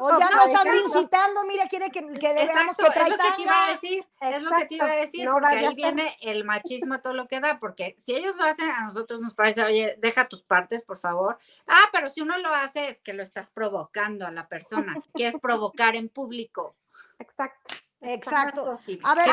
[0.00, 3.32] O ya no están incitando, mira, quiere que, que veamos que trae es lo que
[3.36, 6.44] te iba a decir, es lo que te iba a decir, porque ahí viene el
[6.44, 9.96] machismo todo lo que da, porque si ellos lo hacen, a nosotros nos parece, oye,
[9.98, 11.38] deja tus partes, por favor.
[11.66, 15.38] Ah, pero si uno lo hace es que lo estás provocando a la persona, quieres
[15.40, 16.74] provocar en público.
[17.18, 17.74] Exacto.
[18.00, 18.74] Exacto.
[19.04, 19.28] A ver,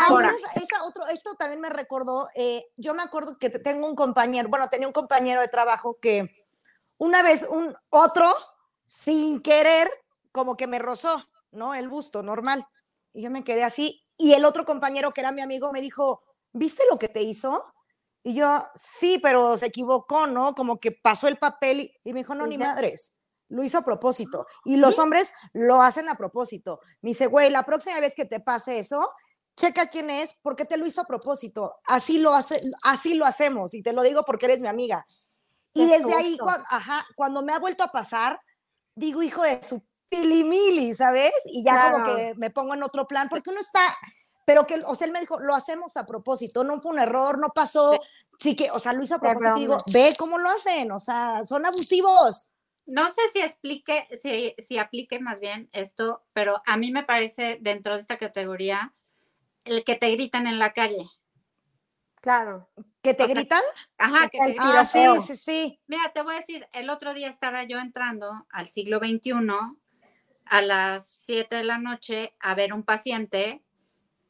[0.84, 4.88] otro, esto también me recordó, eh, yo me acuerdo que tengo un compañero, bueno, tenía
[4.88, 6.48] un compañero de trabajo que
[6.98, 8.32] una vez un otro,
[8.86, 9.90] sin querer,
[10.32, 11.74] como que me rozó, ¿no?
[11.74, 12.66] El busto, normal.
[13.14, 14.04] Y yo me quedé así.
[14.18, 16.22] Y el otro compañero, que era mi amigo, me dijo,
[16.54, 17.64] ¿viste lo que te hizo?
[18.24, 20.56] Y yo, sí, pero se equivocó, ¿no?
[20.56, 23.14] Como que pasó el papel y, me dijo, no, ni madres
[23.50, 24.46] lo hizo a propósito.
[24.66, 26.80] Y los hombres lo hacen a propósito.
[27.02, 29.14] Me dice, güey, la próxima vez que te pase eso,
[29.56, 31.76] checa quién es, porque te lo hizo a propósito.
[31.86, 33.74] Así lo, hace, así lo hacemos.
[33.74, 35.06] Y te lo digo porque eres mi amiga.
[35.74, 36.38] Y desde ahí,
[36.70, 38.40] ajá, cuando me ha vuelto a pasar,
[38.96, 41.34] digo, hijo de su pilimili, ¿sabes?
[41.46, 43.96] Y ya como que me pongo en otro plan, porque uno está,
[44.46, 47.38] pero que, o sea, él me dijo, lo hacemos a propósito, no fue un error,
[47.38, 48.00] no pasó,
[48.40, 51.44] sí que, o sea, lo hizo a propósito, digo, ve cómo lo hacen, o sea,
[51.44, 52.50] son abusivos
[52.86, 57.58] no sé si explique, si, si aplique más bien esto, pero a mí me parece
[57.62, 58.94] dentro de esta categoría
[59.64, 61.10] el que te gritan en la calle.
[62.22, 62.70] Claro.
[63.06, 63.62] ¿Que te gritan?
[64.00, 64.68] Ajá, que te gritan.
[64.78, 65.80] Ah, sí, sí, sí.
[65.86, 69.32] Mira, te voy a decir, el otro día estaba yo entrando al siglo XXI
[70.46, 73.64] a las 7 de la noche a ver un paciente.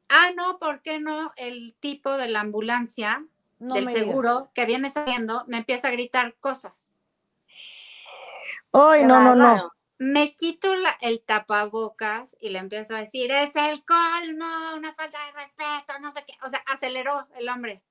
[0.09, 1.31] Ah, no, ¿por qué no?
[1.37, 3.25] El tipo de la ambulancia
[3.59, 6.93] del seguro que viene saliendo me empieza a gritar cosas.
[8.73, 9.71] Ay, no, no, no.
[9.97, 15.31] Me quito el tapabocas y le empiezo a decir, es el colmo, una falta de
[15.31, 16.33] respeto, no sé qué.
[16.43, 17.81] O sea, aceleró el hombre.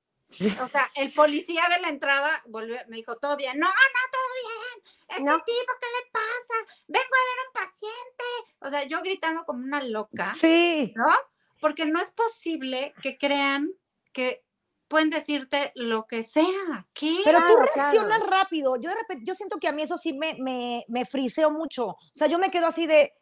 [0.62, 3.58] O sea, el policía de la entrada volvió, me dijo, todo bien.
[3.58, 4.94] No, no, todo bien.
[5.08, 6.78] Este tipo, ¿qué le pasa?
[6.88, 8.24] Vengo a ver a un paciente.
[8.60, 10.24] O sea, yo gritando como una loca.
[10.24, 10.92] Sí.
[10.96, 11.12] ¿No?
[11.60, 13.70] Porque no es posible que crean
[14.12, 14.44] que
[14.88, 16.86] pueden decirte lo que sea.
[16.92, 17.20] ¿Qué?
[17.24, 18.76] Pero tú reaccionas rápido.
[18.76, 21.86] Yo de repente, yo siento que a mí eso sí me, me, me friseo mucho.
[21.86, 23.12] O sea, yo me quedo así de,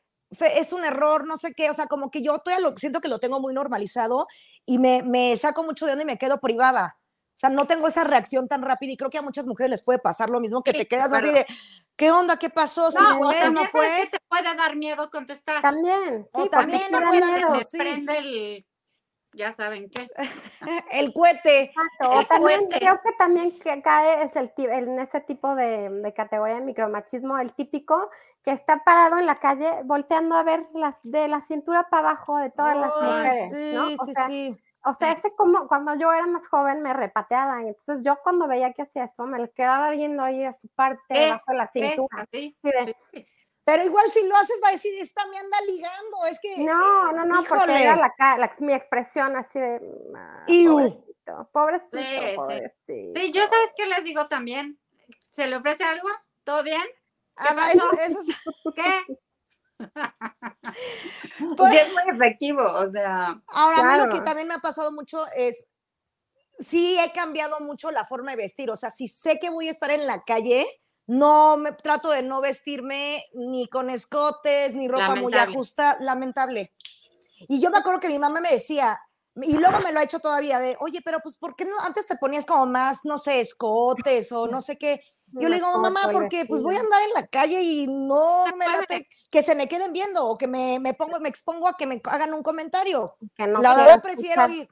[0.41, 3.09] es un error, no sé qué, o sea, como que yo todavía lo, siento que
[3.09, 4.27] lo tengo muy normalizado
[4.65, 6.99] y me, me saco mucho de onda y me quedo privada.
[7.43, 9.83] O sea, no tengo esa reacción tan rápida y creo que a muchas mujeres les
[9.83, 11.45] puede pasar lo mismo, que te quedas así de,
[11.97, 12.39] ¿qué onda?
[12.39, 12.83] ¿Qué pasó?
[12.83, 14.09] No, si no fue.
[14.13, 15.61] te puede dar miedo contestar.
[15.61, 16.25] También.
[16.33, 17.61] Sí, también me puede dar miedo.
[17.65, 17.79] Sí.
[17.79, 18.67] Prende el
[19.33, 20.09] ya saben qué.
[20.93, 21.73] el cohete.
[22.29, 23.53] también, Creo que también
[23.83, 28.09] cae es el, en ese tipo de, categoría de micromachismo, el típico
[28.45, 32.37] que está parado en la calle volteando a ver las de la cintura para abajo
[32.39, 33.51] de todas las mujeres.
[33.51, 33.87] Sí, ¿no?
[33.87, 34.57] o sí, sea, sí.
[34.85, 37.69] O sea, ese como cuando yo era más joven me repateaban.
[37.69, 41.45] Entonces yo cuando veía que hacía eso, me quedaba viendo ahí a su parte, debajo
[41.49, 42.27] de la cintura.
[42.33, 42.55] Sí,
[43.65, 46.65] pero igual si lo haces va a decir, esta me anda ligando, es que...
[46.65, 49.81] No, no, no, porque era la, mi expresión así de...
[50.17, 52.49] Ah, pobrecito, pobrecito,
[52.87, 53.13] sí.
[53.15, 54.81] Sí, yo sabes qué les digo también,
[55.31, 56.09] ¿se le ofrece algo?
[56.43, 56.83] ¿Todo bien?
[57.37, 57.93] ¿Qué ah, pasó?
[57.93, 58.73] Eso, eso...
[58.75, 59.17] ¿Qué?
[61.57, 63.43] pues, es muy efectivo, o sea...
[63.49, 65.67] Ahora, a mí lo que también me ha pasado mucho es,
[66.59, 69.73] sí he cambiado mucho la forma de vestir, o sea, si sé que voy a
[69.73, 70.67] estar en la calle
[71.07, 76.73] no me trato de no vestirme ni con escotes, ni ropa muy ajusta, lamentable.
[77.49, 78.99] Y yo me acuerdo que mi mamá me decía,
[79.37, 82.07] y luego me lo ha hecho todavía, de, oye, pero pues, ¿por qué no, antes
[82.07, 85.03] te ponías como más, no sé, escotes o no sé qué?
[85.33, 88.67] Yo le digo, mamá, porque pues voy a andar en la calle y no me
[88.67, 91.87] late que se me queden viendo o que me, me pongo, me expongo a que
[91.87, 93.07] me hagan un comentario.
[93.37, 94.69] la verdad prefiero ir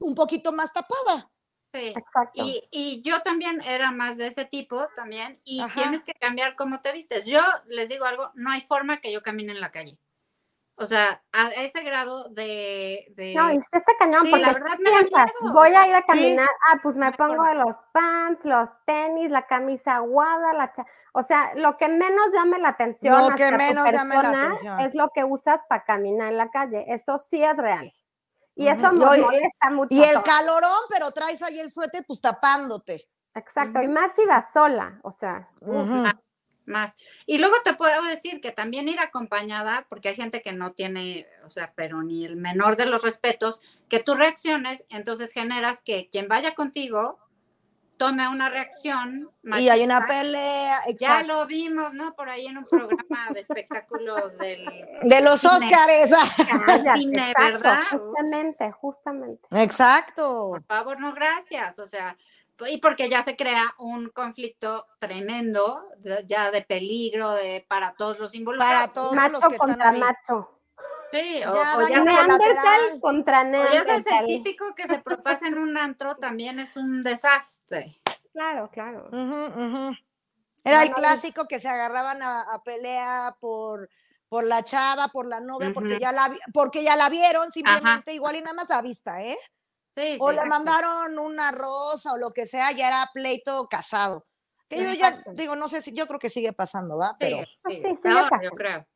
[0.00, 1.30] un poquito más tapada.
[1.72, 2.42] Sí, Exacto.
[2.42, 6.80] Y, y, yo también era más de ese tipo también, y tienes que cambiar cómo
[6.80, 7.26] te vistes.
[7.26, 9.98] Yo les digo algo, no hay forma que yo camine en la calle.
[10.80, 13.12] O sea, a ese grado de...
[13.34, 16.78] No, y está cañón, porque la verdad me piensas, voy a ir a caminar, ah,
[16.80, 20.72] pues me pongo los pants, los tenis, la camisa aguada, la
[21.14, 24.80] O sea, lo que menos llame la atención lo que menos llame la atención.
[24.80, 26.84] es lo que usas para caminar en la calle.
[26.86, 27.92] Eso sí es real.
[28.54, 29.88] Y eso me molesta mucho.
[29.90, 33.08] Y el calorón, pero traes ahí el suéter pues tapándote.
[33.34, 35.48] Exacto, y más si vas sola, o sea.
[36.68, 40.72] Más, Y luego te puedo decir que también ir acompañada, porque hay gente que no
[40.72, 45.80] tiene, o sea, pero ni el menor de los respetos, que tú reacciones, entonces generas
[45.82, 47.18] que quien vaya contigo
[47.98, 49.30] tome una reacción.
[49.42, 50.80] Y hay una pelea.
[50.98, 52.14] Ya lo vimos, ¿no?
[52.14, 54.64] Por ahí en un programa de espectáculos del.
[55.02, 56.10] De los Óscares.
[56.94, 57.80] cine, ¿verdad?
[57.90, 59.48] Justamente, justamente.
[59.50, 60.50] Exacto.
[60.50, 61.78] Por favor, no, gracias.
[61.78, 62.16] O sea,
[62.66, 65.84] y porque ya se crea un conflicto tremendo,
[66.26, 68.74] ya de peligro de, para todos los involucrados.
[68.74, 70.00] Para todos macho los que contra están ahí.
[70.00, 70.60] macho.
[71.12, 74.86] Sí, o Ya o ya, se, Neandertal contra o ya se es el típico que
[74.86, 78.00] se propasa en un antro, también es un desastre.
[78.32, 79.08] Claro, claro.
[80.64, 83.88] Era el clásico que se agarraban a, a pelea por,
[84.28, 88.36] por la chava, por la novia, porque, ya la, porque ya la vieron simplemente, igual
[88.36, 89.38] y nada más la vista, ¿eh?
[89.98, 90.48] Sí, O sí, le exacto.
[90.48, 94.26] mandaron una rosa o lo que sea, ya era pleito casado.
[94.68, 97.16] Que yo ya digo, no sé si, yo creo que sigue pasando, ¿va?
[97.18, 98.86] Pero, Sí, sí, sí, sí, peor, ya yo creo.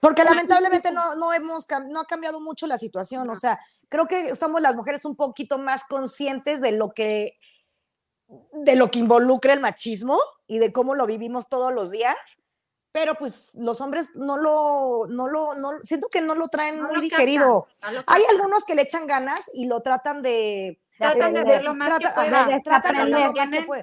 [0.00, 3.34] porque lamentablemente no, no hemos, no ha cambiado mucho la situación, o No.
[3.36, 7.38] sea, creo que somos las mujeres un poquito más conscientes de lo que,
[8.52, 12.16] de lo que involucra el machismo y de cómo lo vivimos todos los días,
[12.92, 16.88] pero pues los hombres no lo, no lo, no, siento que no lo traen No
[16.88, 17.66] muy lo digerido.
[17.80, 21.42] captan, no lo Hay algunos que le echan ganas y lo tratan de, Tratan de
[21.42, 23.66] de- hacer lo más que ajá, De tratan de hacer lo desaprender.
[23.66, 23.82] más que.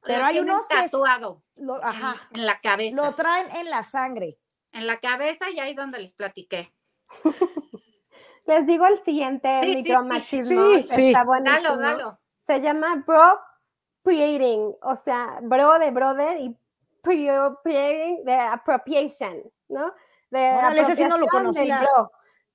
[0.00, 2.96] Lo Pero hay unos que es- Lo, en- ajá, en, la cabeza.
[2.96, 4.38] lo traen en la sangre.
[4.72, 6.72] En la cabeza y ahí donde les platiqué.
[8.46, 9.82] Les digo el siguiente Sí, sí, sí.
[9.82, 10.66] micromachismo.
[10.76, 11.06] Sí, sí.
[11.08, 11.76] Está Dalo, buenísimo.
[11.78, 12.20] dalo.
[12.46, 13.40] Se llama bro
[14.04, 16.56] creating, o sea, bro de brother y
[17.12, 19.92] de appropriation, ¿no?
[20.30, 21.86] De Órale, ese sí no lo conocía.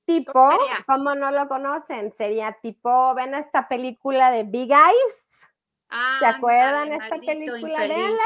[0.05, 0.49] Tipo.
[0.87, 2.11] ¿cómo no lo conocen?
[2.17, 5.15] Sería tipo, ven esta película de Big Eyes,
[6.19, 7.79] ¿Se acuerdan esta película?
[7.79, 8.23] Véanla.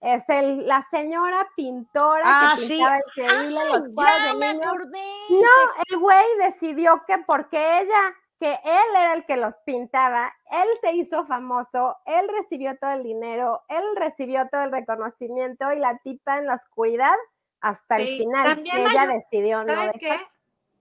[0.00, 2.68] es el, la señora pintora Ah, que sí.
[2.76, 4.66] pintaba increíble Ay, los cuadros ya de me niños.
[4.66, 5.02] acordé.
[5.30, 10.68] No, el güey decidió que porque ella, que él era el que los pintaba, él
[10.80, 15.98] se hizo famoso, él recibió todo el dinero, él recibió todo el reconocimiento y la
[15.98, 17.16] tipa en la oscuridad
[17.60, 20.10] hasta el final, también que hay ella decidió no ¿Sabes qué?
[20.10, 20.28] dejar.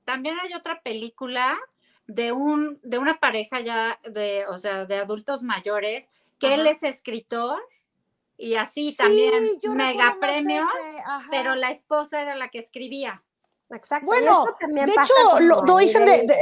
[0.06, 1.58] También hay otra película
[2.06, 6.84] de un de una pareja ya de, o sea, de adultos mayores, que él es
[6.84, 7.60] escritor
[8.38, 10.66] y así Sí, también mega premios,
[11.32, 13.24] pero la esposa era la que escribía.
[13.72, 14.06] Exacto.
[14.06, 16.34] y Bueno, eso también de pasa hecho, lo, lo dicen de,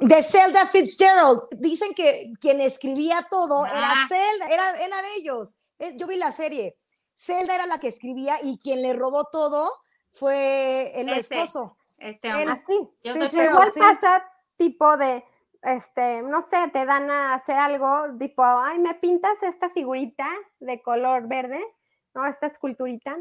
[0.00, 1.42] de Zelda Fitzgerald.
[1.52, 4.06] Dicen que quien escribía todo era Ah.
[4.08, 5.56] Zelda, era- eran ellos.
[5.78, 6.76] Eh, Yo vi la serie.
[7.14, 9.70] Zelda era la que escribía y quien le robó todo
[10.12, 11.20] fue el Ese.
[11.34, 11.76] esposo.
[11.98, 12.52] Este hombre.
[12.52, 12.88] Así.
[13.04, 13.44] Yo Sí, soy.
[13.46, 13.80] Igual sí.
[13.80, 14.22] pasa
[14.58, 15.24] tipo de,
[15.62, 20.26] este, no sé, te dan a hacer algo, tipo, ay, me pintas esta figurita
[20.60, 21.62] de color verde,
[22.16, 22.26] ¿no?
[22.26, 23.16] Esta esculturita.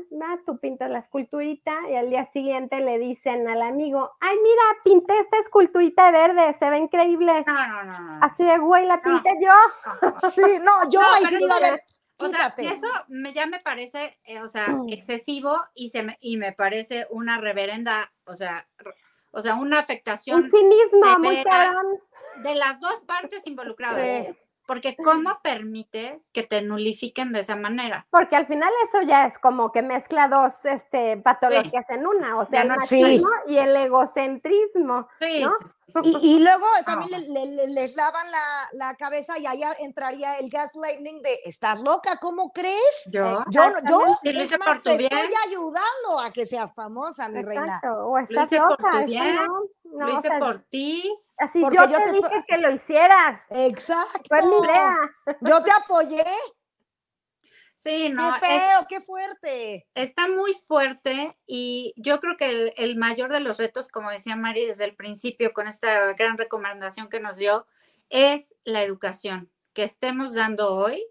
[0.45, 5.19] Tú pintas la esculturita y al día siguiente le dicen al amigo, ay, mira, pinté
[5.19, 7.43] esta esculturita de verde, se ve increíble.
[7.45, 8.23] No, no, no, no.
[8.23, 9.01] Así de, güey, la No.
[9.03, 9.51] pinté yo.
[10.29, 11.83] Sí, no, yo No, ahí sí es digo, a ver,
[12.17, 14.87] O sea, eso me, ya me parece, eh, o sea, Mm.
[14.89, 18.65] excesivo y, se me, y me parece una reverenda, o sea,
[19.31, 21.85] o sea, una afectación Un cinismo muy cabrón.
[22.37, 24.01] de las dos partes involucradas.
[24.01, 24.35] Sí.
[24.66, 28.07] Porque ¿cómo permites que te nulifiquen de esa manera?
[28.09, 32.45] Porque al final eso ya es como que mezcla dos este, patologías en una, o
[32.45, 33.01] sea, el no- Sí.
[33.01, 35.07] machismo y el egocentrismo.
[35.20, 35.49] Sí, ¿no?
[35.49, 36.18] sí, sí, sí.
[36.22, 37.18] Y, y luego también No.
[37.20, 41.80] le- le- le- les lavan la, la cabeza y ahí entraría el gaslighting de, ¿estás
[41.82, 42.18] loca?
[42.22, 43.09] ¿Cómo crees?
[43.11, 43.76] Yo, Yo, no-
[44.24, 45.13] yo lo es hice más, por tu te bien.
[45.13, 47.80] estoy ayudando a que seas famosa, mi reina.
[48.05, 50.59] O estás hice por loca, tu eso bien, no, no, lo o hice sea, por
[50.70, 51.11] ti.
[51.38, 54.21] Así porque yo, yo te, te dije estoy- que lo hicieras, Exacto.
[54.27, 54.95] fue mi idea.
[55.41, 56.23] Yo te apoyé.
[57.75, 59.88] Sí, no, qué es- feo, qué fuerte.
[59.93, 64.36] está muy fuerte y yo creo que el, el mayor de los retos, como decía
[64.36, 67.67] Mari desde el principio con esta gran recomendación que nos dio,
[68.09, 71.05] es la educación que estemos dando hoy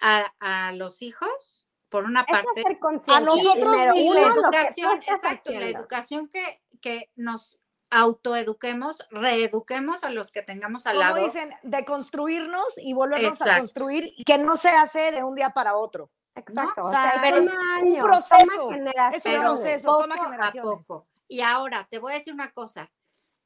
[0.00, 2.78] a, a los hijos, por una Es parte.
[2.78, 3.20] conciencia.
[3.20, 4.14] nosotros mismos.
[4.14, 7.60] la educación, exacto, la educación que, que nos
[7.90, 11.24] autoeduquemos, reeduquemos a los que tengamos al Como lado.
[11.24, 15.76] dicen, de construirnos y volvernos a construir, que no se hace de un día para
[15.76, 16.10] otro.
[16.34, 16.86] Exacto, ¿no?
[16.86, 20.86] o O sea, es un años, proceso, toma es un proceso, poco toma a generaciones.
[20.86, 21.08] poco.
[21.26, 22.90] Y ahora te voy a decir una cosa.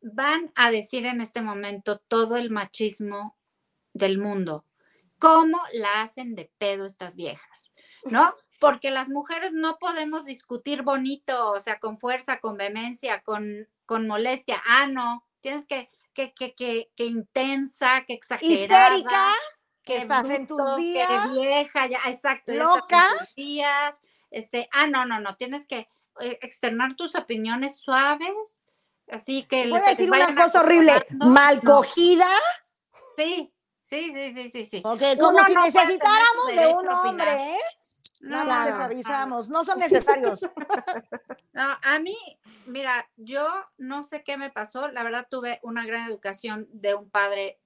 [0.03, 3.37] Van a decir en este momento todo el machismo
[3.95, 4.65] del mundo.
[5.23, 7.73] ¿Cómo la hacen de pedo estas viejas?
[8.05, 8.35] ¿No?
[8.59, 14.09] Porque las mujeres no podemos discutir bonito, o sea, con fuerza, con vehemencia, con, con
[14.09, 14.61] molestia.
[14.67, 15.25] Ah, no.
[15.41, 18.97] Tienes que, que, que, que, que intensa, que exagerada.
[18.97, 19.33] Histérica,
[19.85, 21.09] que estás en tus días.
[21.09, 23.07] qué vieja, ya, exacto, ya estás en loca.
[23.19, 24.01] tus días,
[24.33, 25.89] este, ah, no, no, no, tienes que
[26.21, 28.61] eh, externar tus opiniones suaves,
[29.09, 32.29] así que Voy a decir una cosa horrible, mal cogida,
[33.17, 33.53] Sí,
[33.93, 34.81] sí, sí, sí, sí, sí.
[34.81, 37.59] porque como Uno si no necesitáramos de un hombre, ¿eh?
[38.23, 40.49] No, No, no les avisamos, no son necesarios.
[41.55, 42.17] No, a mí,
[42.67, 47.11] mira, yo no sé qué me pasó, la verdad tuve una gran educación de un
[47.11, 47.61] padre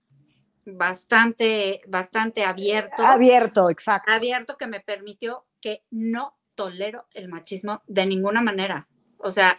[0.65, 3.07] bastante, bastante abierto.
[3.07, 4.11] Abierto, exacto.
[4.11, 8.89] Abierto que me permitió que no tolero el machismo de ninguna manera.
[9.19, 9.57] O sea,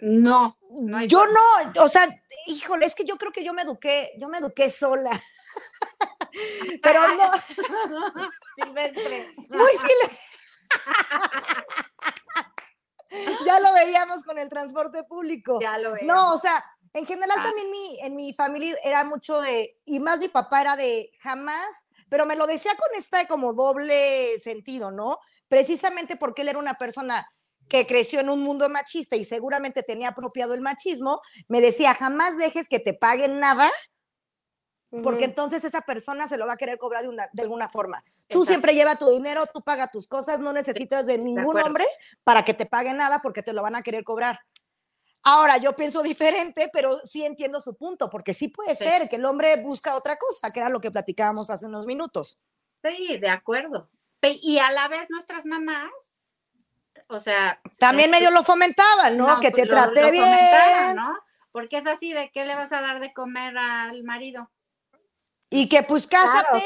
[0.00, 2.08] no, no yo no, o sea,
[2.46, 5.10] híjole, es que yo creo que yo me eduqué, yo me eduqué sola.
[6.82, 7.30] Pero no.
[8.56, 9.26] Silvestre.
[9.50, 10.18] Muy silvestre.
[13.46, 15.60] ya lo veíamos con el transporte público.
[15.60, 16.14] Ya lo veíamos.
[16.14, 17.42] No, o sea, en general ah.
[17.42, 21.86] también mi, en mi familia era mucho de, y más mi papá era de jamás,
[22.08, 25.18] pero me lo decía con este como doble sentido, ¿no?
[25.48, 27.26] Precisamente porque él era una persona
[27.68, 32.36] que creció en un mundo machista y seguramente tenía apropiado el machismo, me decía, jamás
[32.36, 33.70] dejes que te paguen nada,
[35.02, 38.02] porque entonces esa persona se lo va a querer cobrar de, una, de alguna forma.
[38.28, 41.84] Tú siempre lleva tu dinero, tú paga tus cosas, no necesitas de ningún hombre
[42.22, 44.38] para que te pague nada porque te lo van a querer cobrar.
[45.26, 49.24] Ahora, yo pienso diferente, pero sí entiendo su punto, porque sí puede ser que el
[49.24, 52.42] hombre busca otra cosa, que era lo que platicábamos hace unos minutos.
[52.82, 53.90] Sí, de acuerdo.
[54.22, 55.90] Y a la vez nuestras mamás
[57.08, 57.60] o sea.
[57.78, 59.40] También medio lo fomentaban, ¿no?
[59.40, 60.96] que te trate bien.
[60.96, 61.14] ¿no?
[61.52, 64.50] Porque es así, ¿de qué le vas a dar de comer al marido?
[65.50, 66.64] Y que pues cásate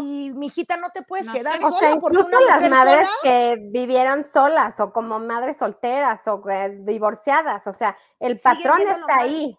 [0.00, 3.58] Y, mi hijita no te puedes quedar sola o sea, porque una las madres que
[3.60, 9.58] vivieron solas o como madres solteras o eh, divorciadas, o sea, el patrón está ahí.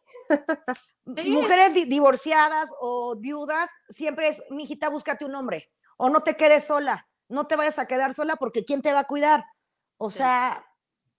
[1.06, 6.66] Mujeres divorciadas o viudas, siempre es, mi hijita, búscate un hombre o no te quedes
[6.66, 9.46] sola, no te vayas a quedar sola porque ¿quién te va a cuidar?
[10.06, 10.66] O sea,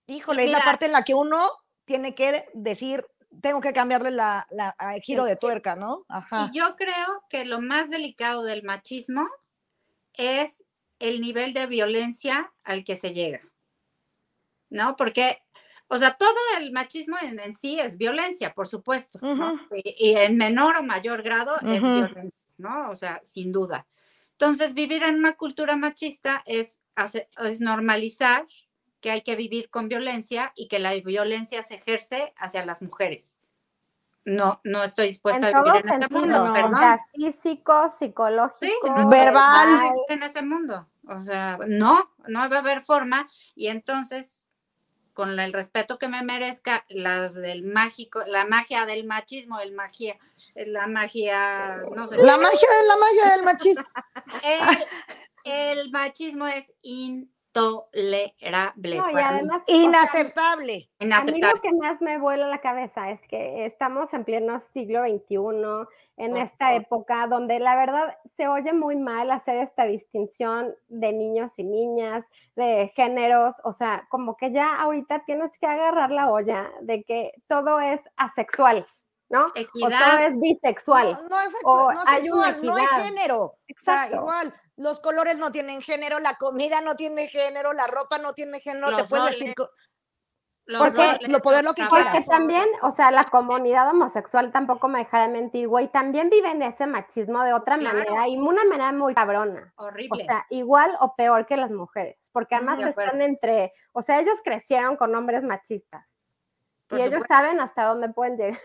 [0.06, 1.48] híjole, es la parte en la que uno
[1.86, 3.02] tiene que decir,
[3.40, 4.46] tengo que cambiarle la,
[4.94, 6.04] el giro de tuerca, ¿no?
[6.06, 6.50] Ajá.
[6.52, 9.26] Y yo creo que lo más delicado del machismo
[10.12, 10.66] es
[10.98, 13.40] el nivel de violencia al que se llega,
[14.68, 14.96] ¿no?
[14.96, 15.38] Porque,
[15.88, 19.58] o sea, todo el machismo en, sí es violencia, por supuesto, ¿no?
[19.72, 22.90] y, en menor o mayor grado es violencia, ¿no?
[22.90, 23.86] O sea, sin duda.
[24.32, 26.80] Entonces, vivir en una cultura machista es,
[27.38, 28.46] es normalizar
[29.04, 33.36] que hay que vivir con violencia y que la violencia se ejerce hacia las mujeres.
[34.24, 37.00] No, no estoy dispuesta a vivir en ese mundo, ¿verdad?
[37.12, 39.92] físico, psicológico, verbal.
[40.08, 40.88] En ese mundo.
[41.06, 43.28] O sea, no, no va a haber forma.
[43.54, 44.46] Y entonces,
[45.12, 50.16] con el respeto que me merezca, las del mágico, la magia del machismo, el magia,
[50.54, 52.16] la magia, no sé.
[52.16, 53.84] La magia de la magia del machismo.
[55.44, 59.02] el, el machismo es in intolerable.
[59.68, 60.90] inaceptable.
[61.00, 65.02] A mí lo que más me vuela la cabeza es que estamos en pleno siglo
[65.02, 65.38] XXI,
[66.16, 71.58] en esta época donde la verdad se oye muy mal hacer esta distinción de niños
[71.58, 72.24] y niñas,
[72.56, 77.32] de géneros, o sea, como que ya ahorita tienes que agarrar la olla de que
[77.48, 78.86] todo es asexual.
[79.28, 79.46] ¿No?
[79.46, 81.26] O todo es bisexual.
[81.28, 82.22] No, es sexual, no, hay
[82.62, 83.40] no hay género.
[83.42, 88.18] O sea, igual, los colores no tienen género, la comida no tiene género, la ropa
[88.18, 89.54] no tiene género, te puedes decir...
[90.78, 92.06] Porque lo poder lo que quieras.
[92.06, 96.62] Porque también, o sea, la comunidad homosexual tampoco me deja de mentir, güey, también viven
[96.62, 99.74] ese machismo de otra manera y una manera muy cabrona.
[99.76, 100.22] Horrible.
[100.22, 104.40] O sea, igual o peor que las mujeres, porque además están entre, o sea, ellos
[104.42, 106.18] crecieron con hombres machistas
[106.90, 108.60] y ellos saben hasta dónde pueden llegar.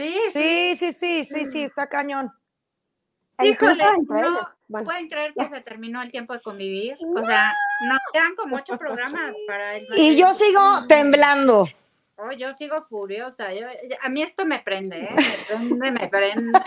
[0.00, 2.32] Sí, sí, sí, sí, sí, sí, está cañón.
[3.42, 6.96] Híjole, no, ¿pueden creer que se terminó el tiempo de convivir?
[7.14, 7.52] O sea,
[7.86, 9.86] nos quedan como ocho programas para el...
[9.96, 11.66] Y yo sigo temblando.
[12.16, 13.52] Oh, yo sigo furiosa.
[13.52, 13.66] Yo,
[14.00, 15.14] a mí esto me prende, ¿eh?
[15.14, 16.58] Me prende, me prende.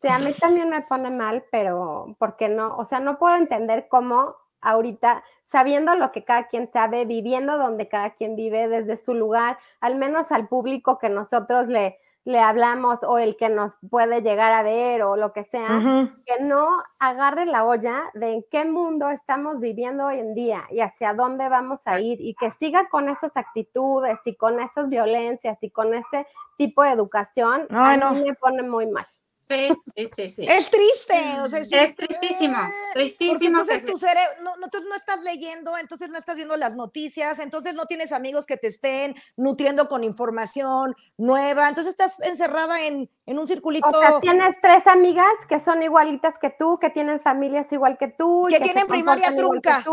[0.00, 2.76] Sí, a mí también me pone mal, pero ¿por qué no?
[2.76, 7.88] O sea, no puedo entender cómo ahorita, sabiendo lo que cada quien sabe, viviendo donde
[7.88, 13.04] cada quien vive desde su lugar, al menos al público que nosotros le, le hablamos
[13.04, 17.46] o el que nos puede llegar a ver o lo que sea, que no agarre
[17.46, 21.86] la olla de en qué mundo estamos viviendo hoy en día y hacia dónde vamos
[21.86, 26.26] a ir y que siga con esas actitudes y con esas violencias y con ese
[26.56, 29.06] tipo de educación, a mí me pone muy mal.
[29.48, 32.58] Sí, sí, sí, Es triste, o sea, es, tristísimo,
[32.94, 33.60] tristísimo.
[33.60, 37.86] Entonces tu cerebro, no, no, estás leyendo, entonces no estás viendo las noticias, entonces no
[37.86, 43.86] tienes amigos que te estén nutriendo con información nueva, entonces estás encerrada en, un circulito.
[43.86, 48.08] O sea, tienes tres amigas que son igualitas que tú, que tienen familias igual que
[48.08, 48.46] tú.
[48.48, 49.84] Que, tienen primaria trunca.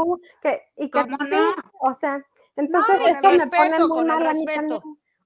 [0.42, 1.54] Que y que, no?
[1.80, 2.26] O sea,
[2.56, 4.84] entonces esto me pone muy mal respeto.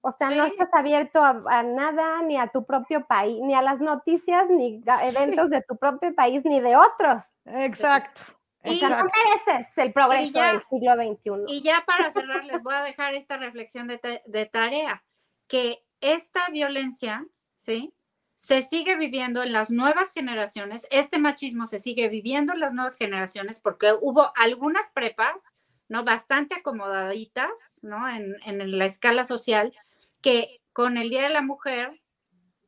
[0.07, 3.81] O sea, no estás abierto a, nada, ni a tu propio país, ni a las
[3.81, 7.25] noticias, ni a eventos de tu propio país, ni de otros.
[7.43, 8.21] Exacto.
[8.63, 11.53] Y no mereces el progreso del siglo XXI.
[11.53, 15.03] Y ya para cerrar, les voy a dejar esta reflexión de, de tarea,
[15.47, 17.25] que esta violencia,
[17.57, 17.93] ¿sí?
[18.37, 22.95] se sigue viviendo en las nuevas generaciones, este machismo se sigue viviendo en las nuevas
[22.95, 25.53] generaciones porque hubo algunas prepas,
[25.89, 26.05] ¿no?
[26.05, 28.07] Bastante acomodaditas, ¿no?
[28.07, 29.73] En, en la escala social,
[30.21, 32.01] que con el Día de la Mujer,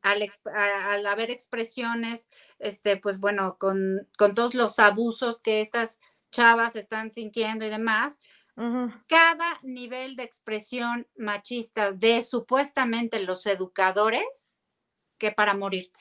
[0.02, 2.28] al, al haber expresiones,
[2.58, 8.20] este, pues bueno, con, con, todos los abusos que estas chavas están sintiendo y demás,
[9.06, 14.58] cada nivel de expresión machista de supuestamente los educadores,
[15.16, 16.00] que para morirte.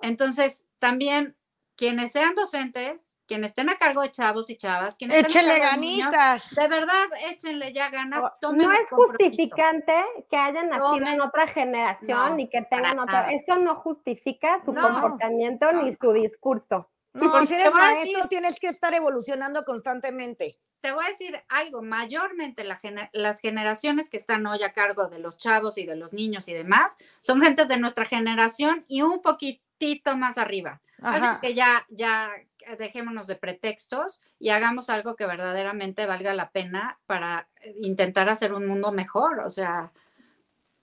[0.00, 1.36] Entonces, también
[1.76, 6.54] quienes sean docentes, quienes estén a cargo de chavos y chavas, quienes échenle ganitas.
[6.54, 8.24] de verdad, échenle ya ganas.
[8.42, 9.94] no es justificante
[10.30, 13.32] que hayan nacido en otra generación y que tengan otra.
[13.32, 16.88] Eso no justifica su comportamiento ni su discurso.
[17.14, 20.58] No, porque si eres maestro tienes que estar evolucionando constantemente.
[20.80, 25.36] Te voy a decir algo, mayormente las generaciones que están hoy a cargo de los
[25.36, 30.16] chavos y de los niños y demás, son gentes de nuestra generación y un poquitito
[30.16, 30.80] más arriba.
[31.02, 32.30] Así que ya, ya
[32.78, 37.48] dejémonos de pretextos y hagamos algo que verdaderamente valga la pena para
[37.80, 39.40] intentar hacer un mundo mejor.
[39.40, 39.92] O sea,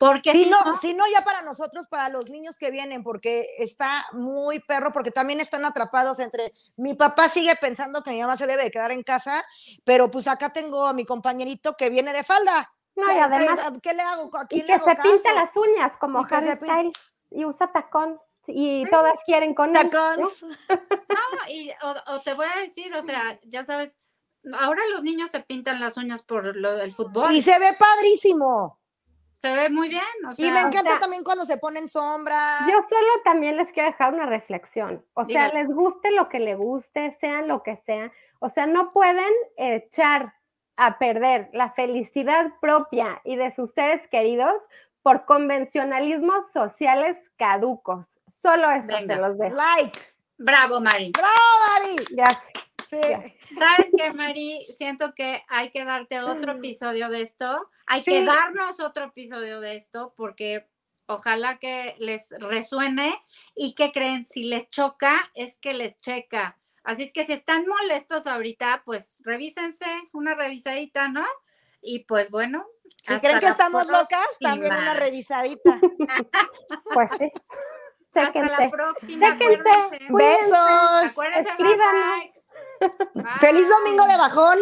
[0.02, 4.08] porque si, no, si no, ya para nosotros, para los niños que vienen, porque está
[4.14, 8.48] muy perro, porque también están atrapados entre, mi papá sigue pensando que mi mamá se
[8.48, 9.46] debe de quedar en casa,
[9.84, 12.74] pero pues acá tengo a mi compañerito que viene de falda.
[12.96, 14.32] No, ¿Qué, y además, ¿qué, le hago?
[14.50, 16.96] y que se pinta las uñas como Harry Styles
[17.30, 18.18] y usa tacón
[18.54, 20.44] y todas quieren con Tacons.
[20.70, 21.50] ¿no?
[21.50, 21.72] y,
[22.08, 23.98] o, te voy a decir, o sea, ya sabes,
[24.54, 27.32] ahora los niños se pintan las uñas por el fútbol.
[27.34, 28.80] Y se ve padrísimo.
[29.42, 30.04] Se ve muy bien.
[30.38, 32.60] y me encanta también cuando se ponen sombra.
[32.70, 35.04] Yo solo también les quiero dejar una reflexión.
[35.14, 38.12] O sea, les guste lo que les guste, sean lo que sean.
[38.40, 40.36] O sea, no pueden echar
[40.76, 44.54] a perder la felicidad propia y de sus seres queridos
[45.02, 48.08] por convencionalismos sociales caducos.
[48.30, 49.56] Solo eso se los dejo.
[49.56, 50.00] Like.
[50.38, 51.12] Bravo, Mari.
[51.12, 51.30] Bravo,
[51.68, 51.96] Mari.
[52.12, 52.52] Gracias.
[52.88, 54.66] ¿Sabes qué, Mari?
[54.76, 57.70] Siento que hay que darte otro episodio de esto.
[57.86, 60.68] Hay que darnos otro episodio de esto porque
[61.06, 63.14] ojalá que les resuene
[63.56, 66.58] y que creen, si les choca, es que les checa.
[66.84, 71.26] Así es que si están molestos ahorita, pues revísense una revisadita, ¿no?
[71.82, 72.66] Y pues bueno.
[73.02, 75.80] Si creen que estamos locas, también una revisadita.
[76.94, 77.32] pues sí.
[78.14, 79.38] Hasta la próxima.
[80.10, 81.04] Besos.
[81.04, 82.30] Escríbanos.
[83.40, 84.60] Feliz domingo de bajón.